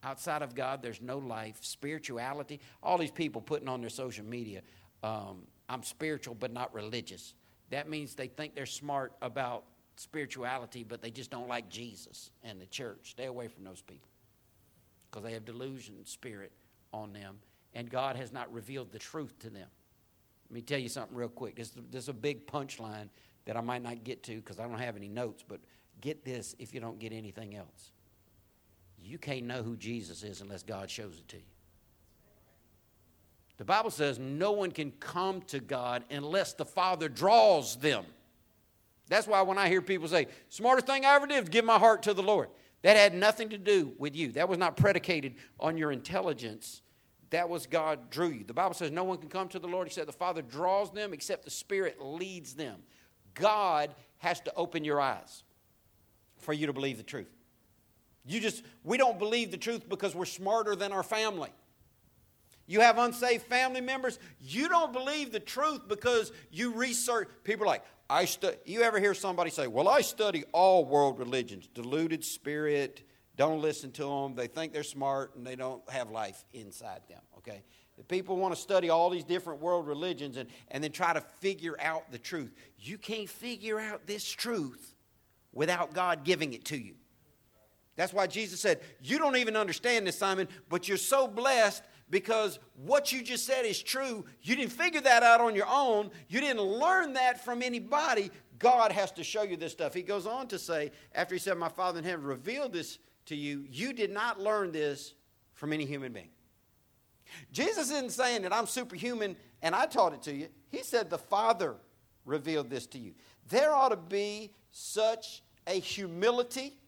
[0.04, 1.58] Outside of God, there's no life.
[1.62, 4.62] Spirituality, all these people putting on their social media,
[5.04, 7.34] um, I'm spiritual but not religious.
[7.70, 9.64] That means they think they're smart about
[9.96, 13.12] spirituality, but they just don't like Jesus and the church.
[13.12, 14.10] Stay away from those people
[15.10, 16.52] because they have delusion spirit
[16.94, 17.38] on them,
[17.74, 19.68] and God has not revealed the truth to them.
[20.50, 21.56] Let me tell you something real quick.
[21.56, 23.10] This, this is a big punchline
[23.46, 25.60] that I might not get to because I don't have any notes, but
[26.02, 27.92] get this if you don't get anything else.
[29.04, 31.44] You can't know who Jesus is unless God shows it to you.
[33.58, 38.06] The Bible says no one can come to God unless the Father draws them.
[39.08, 41.78] That's why when I hear people say, smartest thing I ever did was give my
[41.78, 42.50] heart to the Lord.
[42.82, 44.32] That had nothing to do with you.
[44.32, 46.82] That was not predicated on your intelligence.
[47.30, 48.44] That was God drew you.
[48.44, 51.14] The Bible says no one can come to the Lord except the Father draws them,
[51.14, 52.80] except the Spirit leads them.
[53.34, 55.44] God has to open your eyes
[56.38, 57.30] for you to believe the truth.
[58.26, 61.50] You just, we don't believe the truth because we're smarter than our family.
[62.68, 67.28] You have unsaved family members, you don't believe the truth because you research.
[67.44, 68.56] People like, I stu-.
[68.66, 73.04] You ever hear somebody say, Well, I study all world religions, deluded spirit,
[73.36, 74.36] don't listen to them.
[74.36, 77.64] They think they're smart and they don't have life inside them, okay?
[77.98, 81.22] The People want to study all these different world religions and, and then try to
[81.40, 82.54] figure out the truth.
[82.78, 84.96] You can't figure out this truth
[85.54, 86.96] without God giving it to you.
[88.02, 92.58] That's why Jesus said, You don't even understand this, Simon, but you're so blessed because
[92.76, 94.26] what you just said is true.
[94.42, 98.32] You didn't figure that out on your own, you didn't learn that from anybody.
[98.58, 99.94] God has to show you this stuff.
[99.94, 103.36] He goes on to say, after he said, My Father in heaven revealed this to
[103.36, 105.14] you, you did not learn this
[105.54, 106.30] from any human being.
[107.52, 110.48] Jesus isn't saying that I'm superhuman and I taught it to you.
[110.72, 111.76] He said the Father
[112.26, 113.14] revealed this to you.
[113.50, 116.80] There ought to be such a humility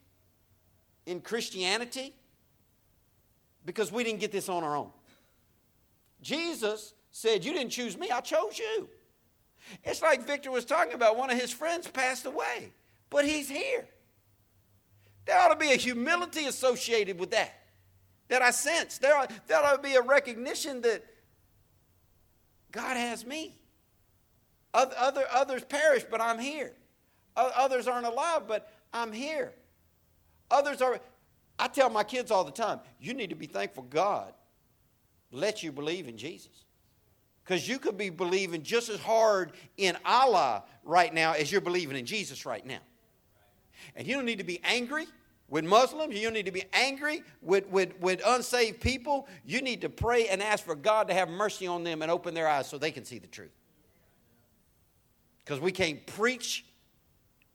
[1.06, 2.14] in Christianity
[3.66, 4.92] because we didn't get this on our own.
[6.22, 8.90] Jesus said, You didn't choose me, I chose you.
[9.84, 12.74] It's like Victor was talking about, one of his friends passed away,
[13.10, 13.88] but he's here.
[15.26, 17.54] There ought to be a humility associated with that
[18.28, 18.98] that I sense.
[18.98, 21.04] There ought, there ought to be a recognition that
[22.72, 23.56] God has me.
[24.74, 26.74] Other, others perish, but I'm here.
[27.36, 29.54] Others aren't alive, but I'm here.
[30.54, 31.00] Others are.
[31.60, 34.34] I tell my kids all the time, you need to be thankful God
[35.34, 36.64] let you believe in Jesus.
[37.44, 41.98] Because you could be believing just as hard in Allah right now as you're believing
[41.98, 42.80] in Jesus right now.
[43.96, 45.08] And you don't need to be angry
[45.50, 46.16] with Muslims.
[46.16, 49.28] You don't need to be angry with, with, with unsaved people.
[49.46, 52.34] You need to pray and ask for God to have mercy on them and open
[52.34, 53.52] their eyes so they can see the truth.
[55.44, 56.64] Because we can't preach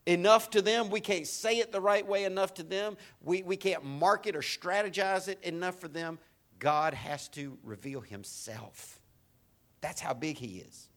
[0.09, 0.89] enough to them.
[0.89, 2.97] We can't say it the right way enough to them.
[3.23, 6.19] We, we can't market or strategize it enough for them.
[6.59, 9.01] God has to reveal Himself.
[9.83, 10.89] That's how big He is.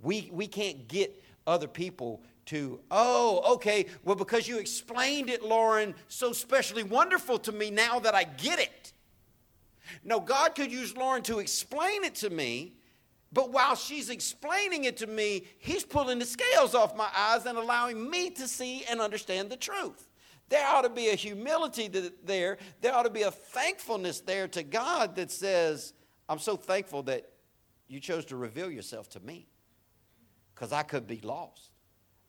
[0.00, 5.94] We, we can't get other people to, oh, okay, well, because you explained it, Lauren,
[6.06, 8.92] so specially wonderful to me now that I get it.
[10.04, 12.74] No, God could use Lauren to explain it to me
[13.32, 17.58] but while she's explaining it to me, he's pulling the scales off my eyes and
[17.58, 20.08] allowing me to see and understand the truth.
[20.48, 21.88] There ought to be a humility
[22.24, 22.58] there.
[22.80, 25.92] There ought to be a thankfulness there to God that says,
[26.28, 27.28] I'm so thankful that
[27.88, 29.48] you chose to reveal yourself to me
[30.54, 31.70] because I could be lost.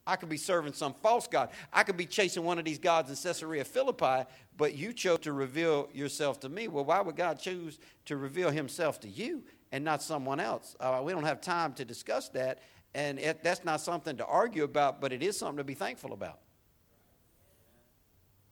[0.06, 1.50] I could be serving some false God.
[1.72, 5.34] I could be chasing one of these gods in Caesarea Philippi, but you chose to
[5.34, 6.70] reveal yourself to me.
[6.70, 9.44] Well, why would God choose to reveal himself to you?
[9.72, 10.76] And not someone else.
[10.80, 12.60] Uh, we don't have time to discuss that,
[12.96, 16.14] and it, that's not something to argue about, but it is something to be thankful
[16.14, 16.40] about.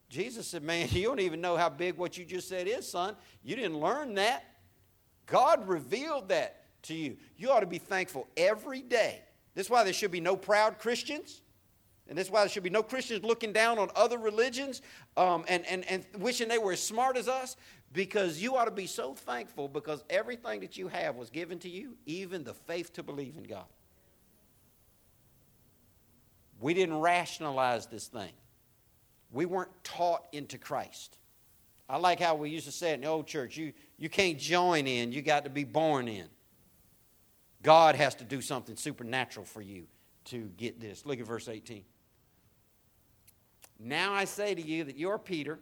[0.08, 3.16] Jesus said, Man, you don't even know how big what you just said is, son.
[3.42, 4.44] You didn't learn that.
[5.26, 7.16] God revealed that to you.
[7.36, 9.22] You ought to be thankful every day.
[9.54, 11.42] This is why there should be no proud Christians.
[12.08, 14.80] And that's why there should be no Christians looking down on other religions
[15.16, 17.56] um, and, and, and wishing they were as smart as us
[17.96, 21.68] because you ought to be so thankful because everything that you have was given to
[21.70, 23.64] you, even the faith to believe in God.
[26.60, 28.32] We didn't rationalize this thing,
[29.32, 31.16] we weren't taught into Christ.
[31.88, 34.38] I like how we used to say it in the old church you, you can't
[34.38, 36.26] join in, you got to be born in.
[37.62, 39.86] God has to do something supernatural for you
[40.26, 41.06] to get this.
[41.06, 41.82] Look at verse 18.
[43.78, 45.60] Now I say to you that you're Peter,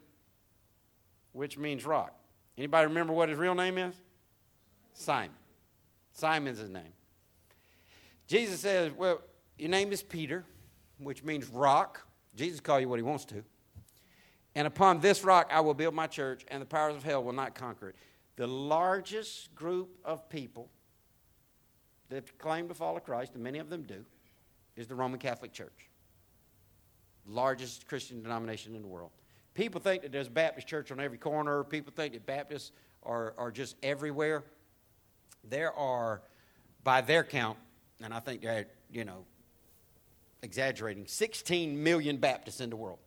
[1.32, 2.18] which means rock.
[2.56, 3.94] Anybody remember what his real name is?
[4.92, 5.36] Simon.
[6.12, 6.92] Simon's his name.
[8.26, 9.20] Jesus says, Well,
[9.58, 10.44] your name is Peter,
[10.98, 12.06] which means rock.
[12.36, 13.44] Jesus call you what he wants to.
[14.54, 17.32] And upon this rock I will build my church, and the powers of hell will
[17.32, 17.96] not conquer it.
[18.36, 20.68] The largest group of people
[22.08, 24.04] that claim to follow Christ, and many of them do,
[24.76, 25.88] is the Roman Catholic Church.
[27.26, 29.10] Largest Christian denomination in the world.
[29.54, 31.64] People think that there's a Baptist church on every corner.
[31.64, 32.72] People think that Baptists
[33.04, 34.42] are, are just everywhere.
[35.48, 36.20] There are,
[36.82, 37.56] by their count,
[38.02, 39.24] and I think they're, you know,
[40.42, 42.98] exaggerating, 16 million Baptists in the world.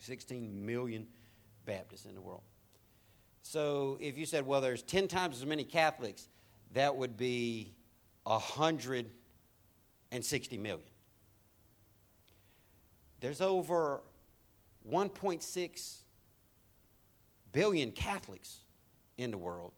[0.00, 1.06] 16 million
[1.64, 2.42] Baptists in the world.
[3.42, 6.28] So if you said, well, there's 10 times as many Catholics,
[6.72, 7.72] that would be
[8.24, 10.82] 160 million.
[13.20, 14.02] There's over
[14.90, 15.96] 1.6
[17.52, 18.58] billion Catholics
[19.16, 19.72] in the world.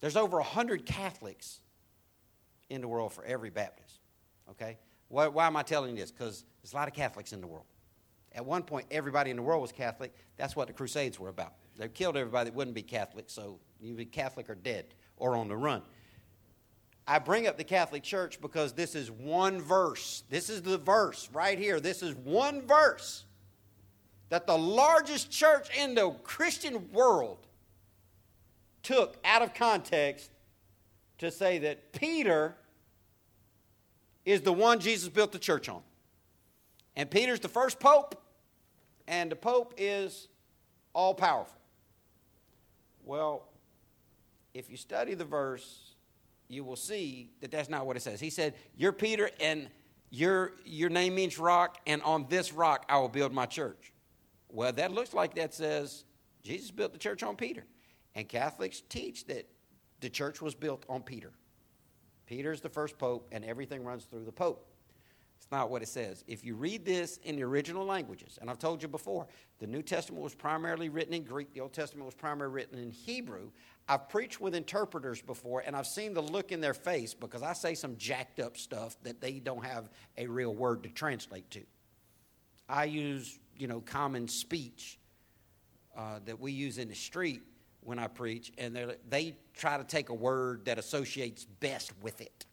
[0.00, 1.60] There's over 100 Catholics
[2.68, 4.00] in the world for every Baptist.
[4.50, 4.78] Okay?
[5.08, 6.10] Why, why am I telling you this?
[6.10, 7.66] Because there's a lot of Catholics in the world.
[8.32, 10.14] At one point, everybody in the world was Catholic.
[10.36, 11.54] That's what the Crusades were about.
[11.76, 14.86] They killed everybody that wouldn't be Catholic, so you be Catholic or dead
[15.16, 15.82] or on the run.
[17.06, 20.22] I bring up the Catholic Church because this is one verse.
[20.30, 21.80] This is the verse right here.
[21.80, 23.24] This is one verse
[24.30, 27.38] that the largest church in the Christian world
[28.82, 30.30] took out of context
[31.18, 32.54] to say that Peter
[34.24, 35.82] is the one Jesus built the church on.
[36.96, 38.20] And Peter's the first pope,
[39.06, 40.28] and the pope is
[40.92, 41.56] all powerful.
[43.04, 43.48] Well,
[44.54, 45.94] if you study the verse,
[46.48, 48.20] you will see that that's not what it says.
[48.20, 49.68] He said, You're Peter, and
[50.10, 53.92] your, your name means rock, and on this rock I will build my church.
[54.52, 56.04] Well, that looks like that says
[56.42, 57.64] Jesus built the church on Peter.
[58.14, 59.48] And Catholics teach that
[60.00, 61.32] the church was built on Peter.
[62.26, 64.66] Peter's the first pope, and everything runs through the pope.
[65.36, 66.22] It's not what it says.
[66.26, 69.26] If you read this in the original languages, and I've told you before,
[69.58, 72.90] the New Testament was primarily written in Greek, the Old Testament was primarily written in
[72.90, 73.50] Hebrew.
[73.88, 77.54] I've preached with interpreters before, and I've seen the look in their face because I
[77.54, 81.62] say some jacked up stuff that they don't have a real word to translate to.
[82.68, 84.98] I use, you know, common speech
[85.96, 87.42] uh, that we use in the street
[87.82, 92.46] when I preach, and they try to take a word that associates best with it.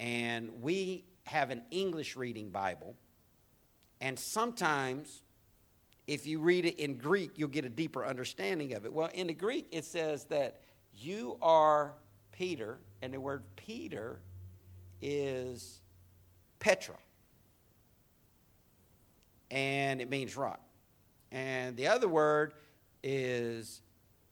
[0.00, 2.94] And we have an English reading Bible,
[4.00, 5.22] and sometimes
[6.06, 8.92] if you read it in Greek, you'll get a deeper understanding of it.
[8.92, 10.60] Well, in the Greek, it says that
[10.94, 11.94] you are
[12.32, 14.18] Peter, and the word Peter
[15.00, 15.80] is
[16.58, 16.96] Petra,
[19.52, 20.60] and it means rock.
[21.30, 22.54] And the other word
[23.04, 23.82] is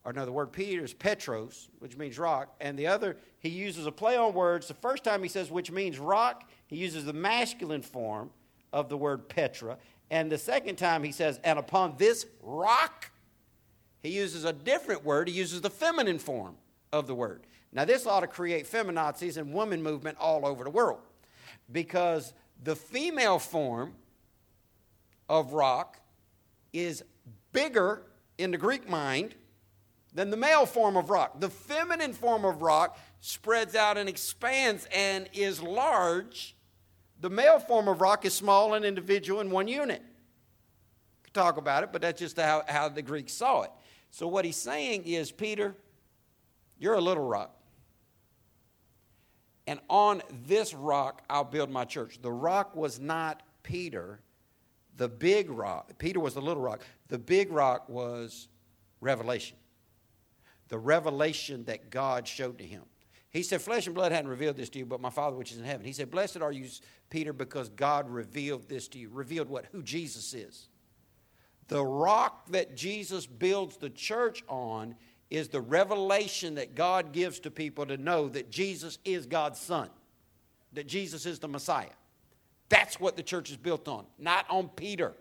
[0.04, 3.86] or no, the word Peter is Petros, which means rock, and the other, he uses
[3.86, 4.66] a play on words.
[4.66, 8.30] The first time he says which means rock, he uses the masculine form
[8.72, 9.76] of the word Petra.
[10.10, 13.10] And the second time he says, and upon this rock,
[14.02, 15.28] he uses a different word.
[15.28, 16.56] He uses the feminine form
[16.92, 17.46] of the word.
[17.72, 21.00] Now, this ought to create feminazis and woman movement all over the world
[21.70, 22.32] because
[22.64, 23.94] the female form
[25.30, 26.00] of rock
[26.72, 27.04] is
[27.52, 28.02] bigger
[28.36, 29.36] in the Greek mind
[30.12, 31.40] than the male form of rock.
[31.40, 36.56] The feminine form of rock spreads out and expands and is large.
[37.20, 40.02] The male form of rock is small and individual in one unit.
[41.22, 43.70] Could talk about it, but that's just how, how the Greeks saw it.
[44.10, 45.76] So what he's saying is, Peter,
[46.76, 47.54] you're a little rock.
[49.68, 52.18] And on this rock I'll build my church.
[52.20, 54.18] The rock was not Peter,
[55.00, 55.96] the big rock.
[55.96, 56.82] Peter was the little rock.
[57.08, 58.48] The big rock was
[59.00, 59.56] revelation
[60.68, 62.82] the revelation that God showed to him.
[63.30, 65.58] He said, Flesh and blood hadn't revealed this to you, but my Father which is
[65.58, 65.84] in heaven.
[65.84, 66.68] He said, Blessed are you,
[67.08, 69.08] Peter, because God revealed this to you.
[69.08, 69.66] Revealed what?
[69.72, 70.68] Who Jesus is.
[71.68, 74.94] The rock that Jesus builds the church on
[75.28, 79.88] is the revelation that God gives to people to know that Jesus is God's Son,
[80.72, 81.88] that Jesus is the Messiah.
[82.70, 85.12] That's what the church is built on, not on Peter.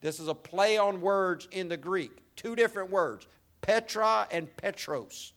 [0.00, 3.28] This is a play on words in the Greek, two different words
[3.60, 5.32] Petra and Petros.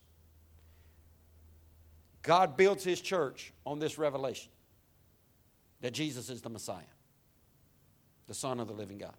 [2.24, 4.50] God builds his church on this revelation
[5.82, 6.82] that Jesus is the Messiah,
[8.28, 9.14] the Son of the living God.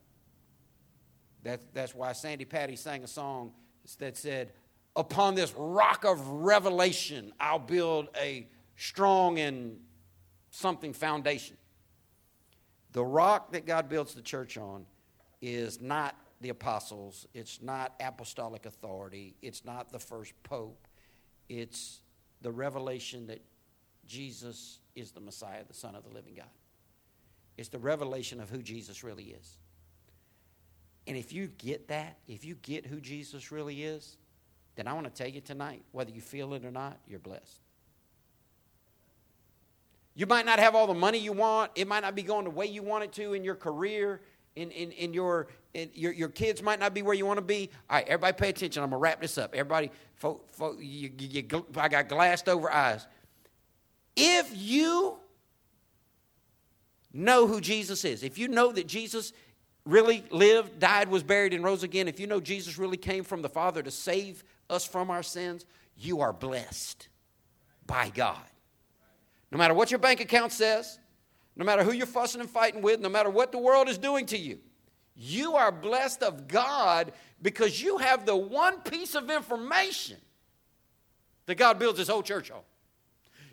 [1.43, 3.53] That, that's why Sandi Patty sang a song
[3.99, 4.53] that said,
[4.97, 8.47] Upon this rock of revelation, I'll build a
[8.77, 9.79] strong and
[10.51, 11.57] something foundation.
[12.95, 14.87] The rock that God builds the church on
[15.43, 20.87] is not the apostles, it's not apostolic authority, it's not the first pope,
[21.49, 22.01] it's
[22.41, 23.43] the revelation that
[24.07, 26.47] Jesus is the Messiah, the Son of the living God.
[27.57, 29.59] It's the revelation of who Jesus really is.
[31.07, 34.17] And if you get that, if you get who Jesus really is,
[34.77, 37.64] then I want to tell you tonight, whether you feel it or not, you're blessed.
[40.15, 41.73] You might not have all the money you want.
[41.75, 44.21] It might not be going the way you want it to in your career
[44.57, 47.45] in, in, in your in your, your kids might not be where you want to
[47.45, 47.69] be.
[47.91, 48.83] All right, everybody pay attention.
[48.83, 49.55] I'm going to wrap this up.
[49.55, 53.07] Everybody, fo, fo, you, you, you, I got glassed over eyes.
[54.15, 55.17] If you
[57.13, 59.33] know who Jesus is, if you know that Jesus
[59.85, 63.43] really lived, died, was buried, and rose again, if you know Jesus really came from
[63.43, 67.09] the Father to save us from our sins, you are blessed
[67.85, 68.39] by God.
[69.55, 70.99] No matter what your bank account says,
[71.55, 74.27] no matter who you're fussing and fighting with, no matter what the world is doing
[74.27, 74.59] to you.
[75.15, 80.17] You are blessed of God because you have the one piece of information
[81.47, 82.63] that God builds his whole church on.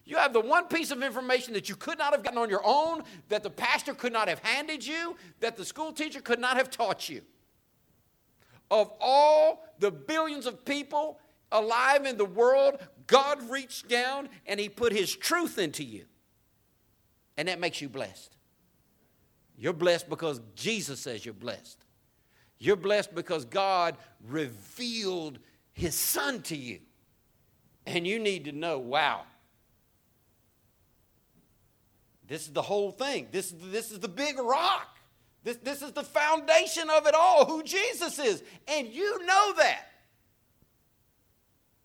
[0.03, 2.63] You have the one piece of information that you could not have gotten on your
[2.65, 6.57] own, that the pastor could not have handed you, that the school teacher could not
[6.57, 7.21] have taught you.
[8.71, 11.19] Of all the billions of people
[11.51, 12.79] alive in the world,
[13.11, 16.05] God reached down and he put his truth into you
[17.37, 18.37] and that makes you blessed.
[19.57, 21.83] You're blessed because Jesus says you're blessed.
[22.57, 23.97] You're blessed because God
[24.27, 25.39] revealed
[25.73, 26.79] his son to you.
[27.85, 29.23] And you need to know wow,
[32.27, 33.27] this is the whole thing.
[33.31, 34.87] This, this is the big rock.
[35.43, 38.41] This, this is the foundation of it all, who Jesus is.
[38.67, 39.87] And you know that.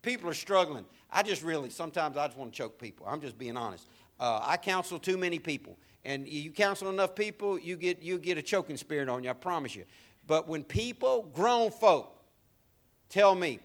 [0.02, 0.84] People are struggling.
[1.16, 3.06] I just really, sometimes I just want to choke people.
[3.08, 3.88] I'm just being honest.
[4.20, 5.78] Uh, I counsel too many people.
[6.04, 9.32] And you counsel enough people, you get, you get a choking spirit on you, I
[9.32, 9.84] promise you.
[10.26, 12.22] But when people, grown folk,
[13.08, 13.60] tell me,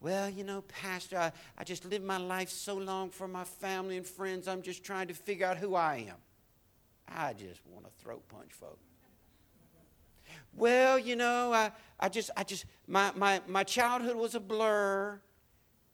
[0.00, 3.98] well, you know, Pastor, I, I just lived my life so long for my family
[3.98, 6.16] and friends, I'm just trying to figure out who I am.
[7.06, 8.78] I just want to throat punch folk.
[10.54, 15.20] Well, you know, I, I just, I just, my, my, my childhood was a blur.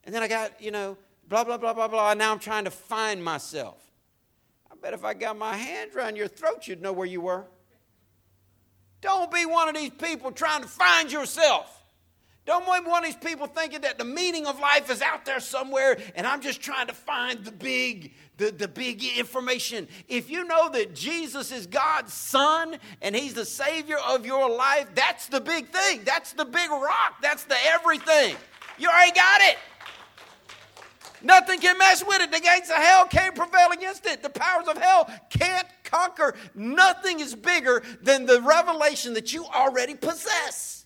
[0.05, 0.97] And then I got, you know,
[1.27, 2.11] blah, blah, blah, blah, blah.
[2.11, 3.77] And now I'm trying to find myself.
[4.71, 7.45] I bet if I got my hands around your throat, you'd know where you were.
[9.01, 11.83] Don't be one of these people trying to find yourself.
[12.45, 15.39] Don't be one of these people thinking that the meaning of life is out there
[15.39, 19.87] somewhere and I'm just trying to find the big, the, the big information.
[20.09, 24.89] If you know that Jesus is God's Son and He's the Savior of your life,
[24.93, 26.01] that's the big thing.
[26.03, 27.15] That's the big rock.
[27.21, 28.35] That's the everything.
[28.77, 29.57] You already got it.
[31.23, 32.31] Nothing can mess with it.
[32.31, 34.21] The gates of hell can't prevail against it.
[34.21, 36.35] The powers of hell can't conquer.
[36.53, 40.85] Nothing is bigger than the revelation that you already possess.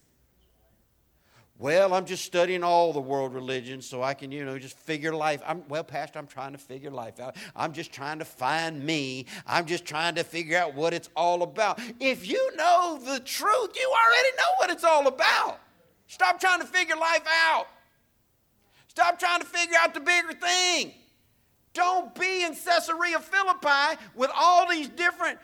[1.59, 5.11] Well, I'm just studying all the world religions so I can, you know, just figure
[5.11, 5.41] life.
[5.43, 7.35] I'm, well, Pastor, I'm trying to figure life out.
[7.55, 9.25] I'm just trying to find me.
[9.47, 11.79] I'm just trying to figure out what it's all about.
[11.99, 15.59] If you know the truth, you already know what it's all about.
[16.05, 17.67] Stop trying to figure life out.
[18.97, 20.91] Stop trying to figure out the bigger thing.
[21.75, 25.37] Don't be in Caesarea Philippi with all these different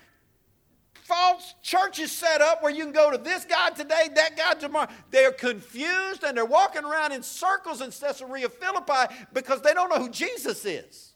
[0.95, 4.89] false churches set up where you can go to this God today, that God tomorrow.
[5.11, 9.99] They're confused and they're walking around in circles in Caesarea Philippi because they don't know
[9.99, 11.13] who Jesus is.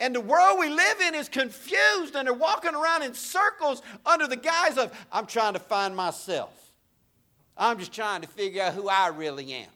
[0.00, 4.26] And the world we live in is confused and they're walking around in circles under
[4.26, 6.52] the guise of, I'm trying to find myself.
[7.56, 9.68] I'm just trying to figure out who I really am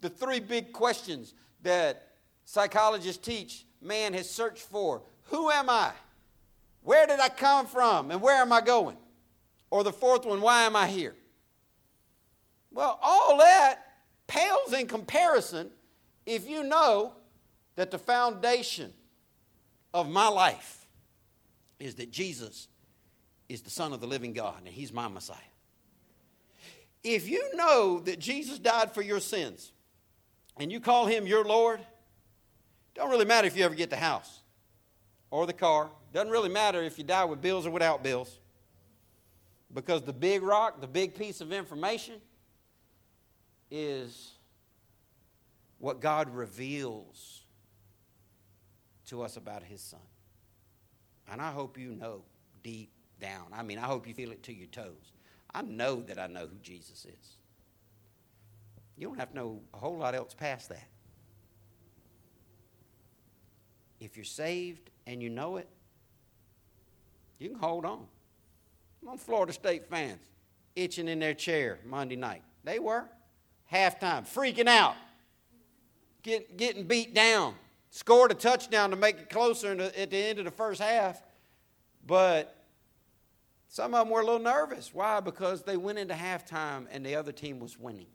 [0.00, 2.08] the three big questions that
[2.44, 5.92] psychologists teach man has searched for Who am I?
[6.82, 8.10] Where did I come from?
[8.10, 8.96] And where am I going?
[9.70, 11.16] Or the fourth one, why am I here?
[12.70, 13.80] Well, all that
[14.26, 15.70] pales in comparison
[16.24, 17.14] if you know
[17.76, 18.92] that the foundation
[19.94, 20.86] of my life
[21.78, 22.68] is that Jesus
[23.48, 25.38] is the Son of the living God and He's my Messiah.
[27.02, 29.72] If you know that Jesus died for your sins,
[30.56, 31.80] and you call him your Lord,
[32.94, 34.40] don't really matter if you ever get the house
[35.30, 35.90] or the car.
[36.12, 38.38] Doesn't really matter if you die with bills or without bills.
[39.72, 42.14] Because the big rock, the big piece of information,
[43.70, 44.32] is
[45.78, 47.42] what God reveals
[49.06, 50.00] to us about His Son.
[51.30, 52.22] And I hope you know
[52.62, 52.90] deep
[53.20, 53.46] down.
[53.52, 55.12] I mean, I hope you feel it to your toes.
[55.52, 57.35] I know that I know who Jesus is.
[58.96, 60.88] You don't have to know a whole lot else past that.
[64.00, 65.68] If you're saved and you know it,
[67.38, 68.06] you can hold on.
[69.06, 70.20] On, Florida State fans,
[70.74, 72.42] itching in their chair Monday night.
[72.64, 73.04] They were.
[73.72, 74.94] Halftime, freaking out,
[76.22, 77.54] get, getting beat down.
[77.90, 81.22] Scored a touchdown to make it closer the, at the end of the first half.
[82.06, 82.56] But
[83.68, 84.92] some of them were a little nervous.
[84.94, 85.20] Why?
[85.20, 88.06] Because they went into halftime and the other team was winning.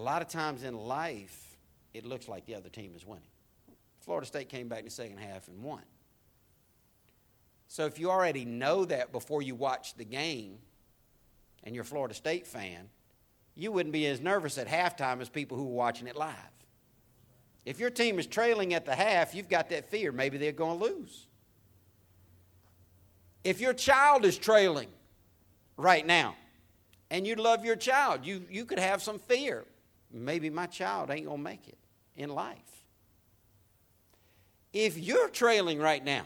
[0.00, 1.58] A lot of times in life,
[1.92, 3.22] it looks like the other team is winning.
[3.98, 5.82] Florida State came back in the second half and won.
[7.68, 10.56] So if you already know that before you watch the game
[11.64, 12.88] and you're a Florida State fan,
[13.54, 16.34] you wouldn't be as nervous at halftime as people who are watching it live.
[17.66, 20.12] If your team is trailing at the half, you've got that fear.
[20.12, 21.26] Maybe they're going to lose.
[23.44, 24.88] If your child is trailing
[25.76, 26.36] right now
[27.10, 29.66] and you love your child, you, you could have some fear
[30.12, 31.78] maybe my child ain't going to make it
[32.16, 32.56] in life.
[34.72, 36.22] If you're trailing right now,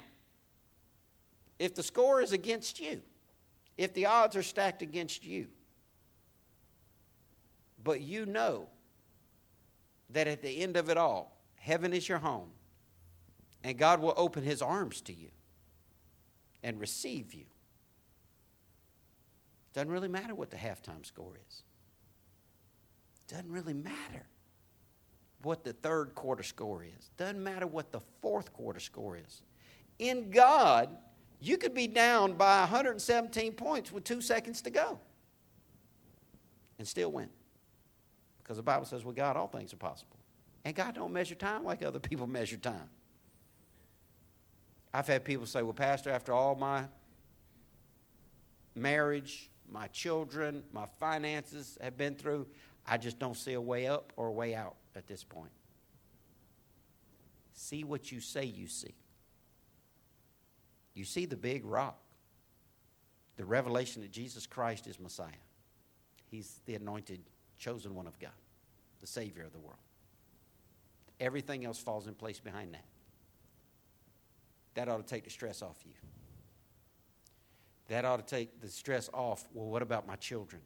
[1.58, 3.00] if the score is against you,
[3.76, 5.46] if the odds are stacked against you,
[7.82, 8.68] but you know
[10.10, 12.50] that at the end of it all, heaven is your home,
[13.62, 15.28] and God will open his arms to you
[16.62, 17.44] and receive you.
[19.72, 21.62] Doesn't really matter what the halftime score is.
[23.28, 24.26] Doesn't really matter
[25.42, 27.10] what the third quarter score is.
[27.16, 29.42] Doesn't matter what the fourth quarter score is.
[29.98, 30.88] In God,
[31.44, 34.98] You could be down by 117 points with two seconds to go
[36.78, 37.28] and still win.
[38.42, 40.16] Because the Bible says with God all things are possible.
[40.64, 42.88] And God don't measure time like other people measure time.
[44.94, 46.84] I've had people say, well, Pastor, after all my
[48.74, 52.46] marriage, my children, my finances have been through,
[52.86, 55.50] I just don't see a way up or a way out at this point.
[57.54, 58.94] See what you say you see.
[60.94, 61.98] You see the big rock,
[63.36, 65.28] the revelation that Jesus Christ is Messiah.
[66.30, 67.20] He's the anointed,
[67.58, 68.30] chosen one of God,
[69.00, 69.78] the Savior of the world.
[71.20, 72.84] Everything else falls in place behind that.
[74.74, 75.92] That ought to take the stress off you.
[77.88, 79.44] That ought to take the stress off.
[79.52, 80.60] Well, what about my children?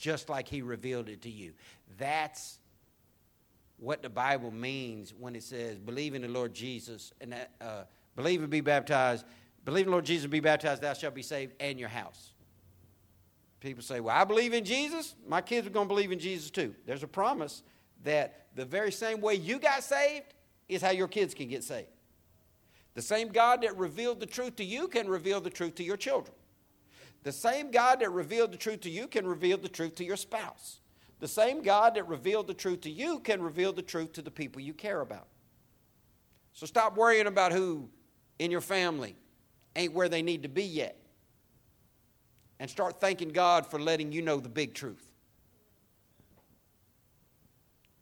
[0.00, 1.52] Just like He revealed it to you.
[1.98, 2.58] That's
[3.78, 7.82] what the Bible means when it says, believe in the Lord Jesus and that, uh,
[8.16, 9.24] believe and be baptized.
[9.64, 12.32] Believe in the Lord Jesus and be baptized, thou shalt be saved, and your house.
[13.60, 15.14] People say, Well, I believe in Jesus.
[15.28, 16.74] My kids are going to believe in Jesus too.
[16.86, 17.62] There's a promise
[18.04, 20.32] that the very same way you got saved
[20.68, 21.88] is how your kids can get saved.
[22.94, 25.98] The same God that revealed the truth to you can reveal the truth to your
[25.98, 26.34] children.
[27.22, 30.16] The same God that revealed the truth to you can reveal the truth to your
[30.16, 30.80] spouse.
[31.18, 34.30] The same God that revealed the truth to you can reveal the truth to the
[34.30, 35.28] people you care about.
[36.54, 37.90] So stop worrying about who
[38.38, 39.16] in your family
[39.76, 40.96] ain't where they need to be yet.
[42.58, 45.06] And start thanking God for letting you know the big truth.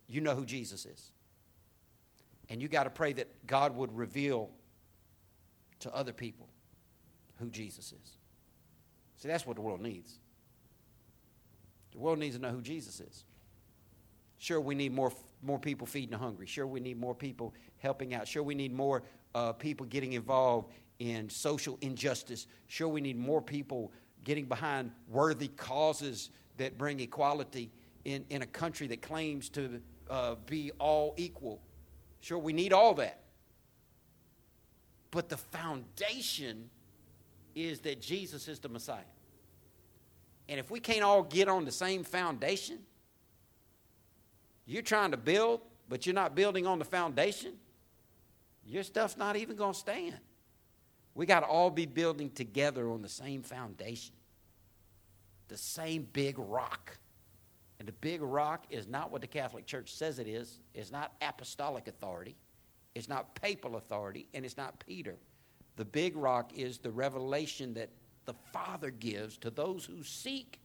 [0.09, 1.11] You know who Jesus is.
[2.49, 4.51] And you got to pray that God would reveal
[5.81, 6.49] to other people
[7.39, 8.18] who Jesus is.
[9.19, 10.15] See, that's what the world needs.
[11.93, 13.25] The world needs to know who Jesus is.
[14.39, 15.13] Sure, we need more,
[15.43, 16.47] more people feeding the hungry.
[16.47, 18.29] Sure, we need more people helping out.
[18.29, 19.03] Sure, we need more
[19.35, 22.47] uh, people getting involved in social injustice.
[22.69, 23.93] Sure, we need more people
[24.25, 27.71] getting behind worthy causes that bring equality
[28.05, 31.61] in, in a country that claims to uh, be all equal.
[32.21, 33.21] Sure, we need all that.
[35.11, 36.71] But the foundation
[37.67, 39.01] is that Jesus is the Messiah.
[40.49, 42.79] And if we can't all get on the same foundation,
[44.67, 47.53] you're trying to build, but you're not building on the foundation,
[48.67, 50.19] your stuff's not even going to stand.
[51.15, 54.15] We got to all be building together on the same foundation,
[55.49, 56.97] the same big rock.
[57.79, 60.61] And the big rock is not what the Catholic Church says it is.
[60.75, 62.37] It's not apostolic authority.
[62.95, 65.17] It's not papal authority, and it's not Peter.
[65.79, 67.91] The big rock is the revelation that
[68.25, 70.59] the Father gives to those who seek.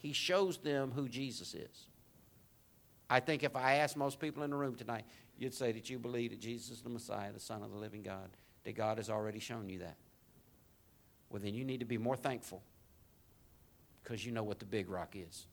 [0.00, 1.86] He shows them who Jesus is.
[3.08, 5.06] I think if I asked most people in the room tonight,
[5.38, 8.02] you'd say that you believe that Jesus is the Messiah, the Son of the living
[8.02, 8.28] God,
[8.64, 9.96] that God has already shown you that.
[11.30, 12.62] Well, then you need to be more thankful
[14.02, 15.46] because you know what the big rock is.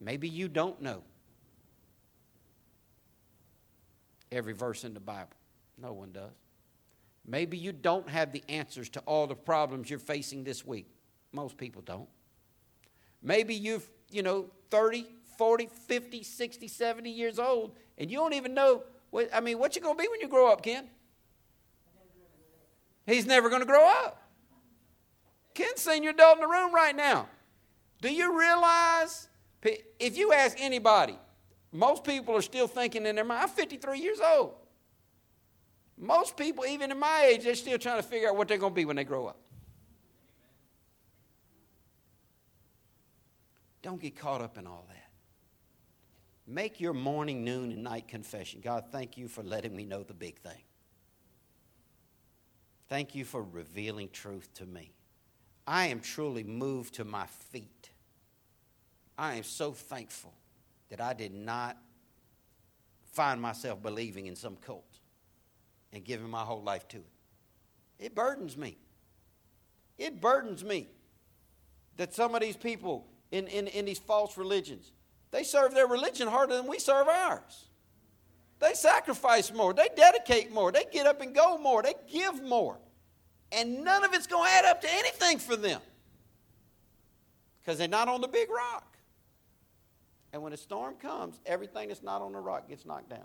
[0.00, 1.02] Maybe you don't know
[4.30, 5.39] every verse in the Bible.
[5.80, 6.32] No one does.
[7.26, 10.86] Maybe you don't have the answers to all the problems you're facing this week.
[11.32, 12.08] Most people don't.
[13.22, 15.06] Maybe you're, you know, 30,
[15.38, 19.76] 40, 50, 60, 70 years old, and you don't even know what, I mean, what
[19.76, 20.88] you going to be when you grow up, Ken?
[23.06, 24.22] He's never going to grow up.
[25.54, 27.28] Ken's senior adult in the room right now.
[28.00, 29.28] Do you realize,
[29.62, 31.18] if you ask anybody,
[31.72, 34.54] most people are still thinking in their mind, I'm 53 years old.
[36.00, 38.72] Most people, even in my age, they're still trying to figure out what they're going
[38.72, 39.38] to be when they grow up.
[43.82, 44.96] Don't get caught up in all that.
[46.46, 48.62] Make your morning, noon, and night confession.
[48.62, 50.62] God, thank you for letting me know the big thing.
[52.88, 54.92] Thank you for revealing truth to me.
[55.66, 57.90] I am truly moved to my feet.
[59.18, 60.32] I am so thankful
[60.88, 61.76] that I did not
[63.12, 64.89] find myself believing in some cult
[65.92, 67.10] and giving my whole life to it.
[67.98, 68.78] It burdens me.
[69.98, 70.88] It burdens me
[71.96, 74.92] that some of these people in, in, in these false religions,
[75.30, 77.66] they serve their religion harder than we serve ours.
[78.58, 82.78] They sacrifice more, they dedicate more, they get up and go more, they give more.
[83.52, 85.80] And none of it's going to add up to anything for them
[87.60, 88.96] because they're not on the big rock.
[90.32, 93.24] And when a storm comes, everything that's not on the rock gets knocked down.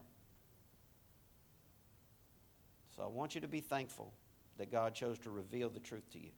[2.95, 4.13] So I want you to be thankful
[4.57, 6.31] that God chose to reveal the truth to you.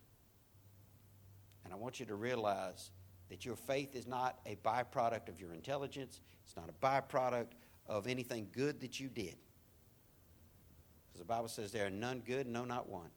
[1.64, 2.92] And I want you to realize
[3.30, 7.52] that your faith is not a byproduct of your intelligence, it's not a byproduct
[7.88, 9.36] of anything good that you did.
[11.08, 13.10] Because the Bible says there are none good, no, not one.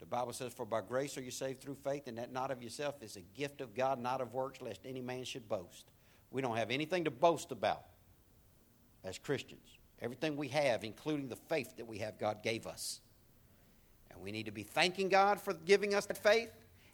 [0.00, 2.62] The Bible says, For by grace are you saved through faith, and that not of
[2.62, 5.92] yourself is a gift of God, not of works, lest any man should boast.
[6.32, 7.84] We don't have anything to boast about
[9.04, 9.78] as Christians.
[10.02, 13.00] Everything we have, including the faith that we have, God gave us.
[14.10, 16.50] And we need to be thanking God for giving us that faith,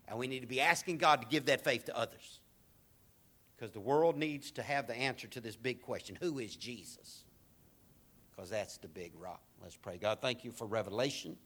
[0.06, 2.40] and we need to be asking God to give that faith to others.
[3.56, 7.24] Because the world needs to have the answer to this big question Who is Jesus?
[8.30, 9.42] Because that's the big rock.
[9.62, 9.96] Let's pray.
[9.96, 11.36] God, thank you for revelation.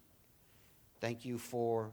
[1.00, 1.92] Thank you for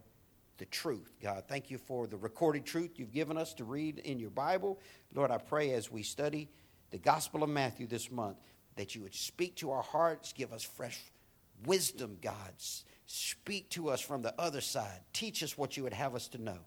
[0.58, 1.46] the truth, God.
[1.48, 4.80] Thank you for the recorded truth you've given us to read in your Bible.
[5.14, 6.50] Lord, I pray as we study
[6.92, 8.38] the Gospel of Matthew this month
[8.80, 10.98] that you would speak to our hearts, give us fresh
[11.66, 12.54] wisdom, God.
[13.08, 15.02] Speak to us from the other side.
[15.12, 16.60] Teach us what you would have us to know.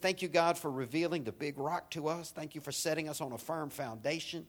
[0.00, 2.30] Thank you, God, for revealing the big rock to us.
[2.30, 4.46] Thank you for setting us on a firm foundation.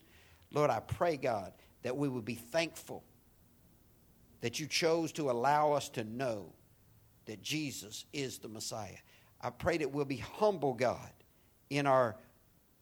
[0.53, 1.51] Lord, I pray, God,
[1.82, 3.03] that we would be thankful
[4.39, 6.53] that you chose to allow us to know
[7.26, 8.95] that Jesus is the Messiah.
[9.41, 11.11] I pray that we'll be humble, God,
[11.70, 12.15] in our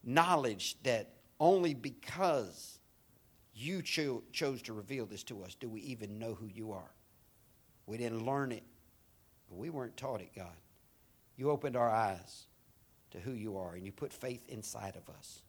[0.04, 1.10] knowledge that
[1.40, 2.77] only because
[3.58, 6.92] you cho- chose to reveal this to us do we even know who you are.
[7.86, 8.64] We didn't learn it,
[9.50, 10.56] we weren't taught it, God.
[11.38, 12.48] You opened our eyes
[13.12, 15.42] to who you are, and you put faith inside of us.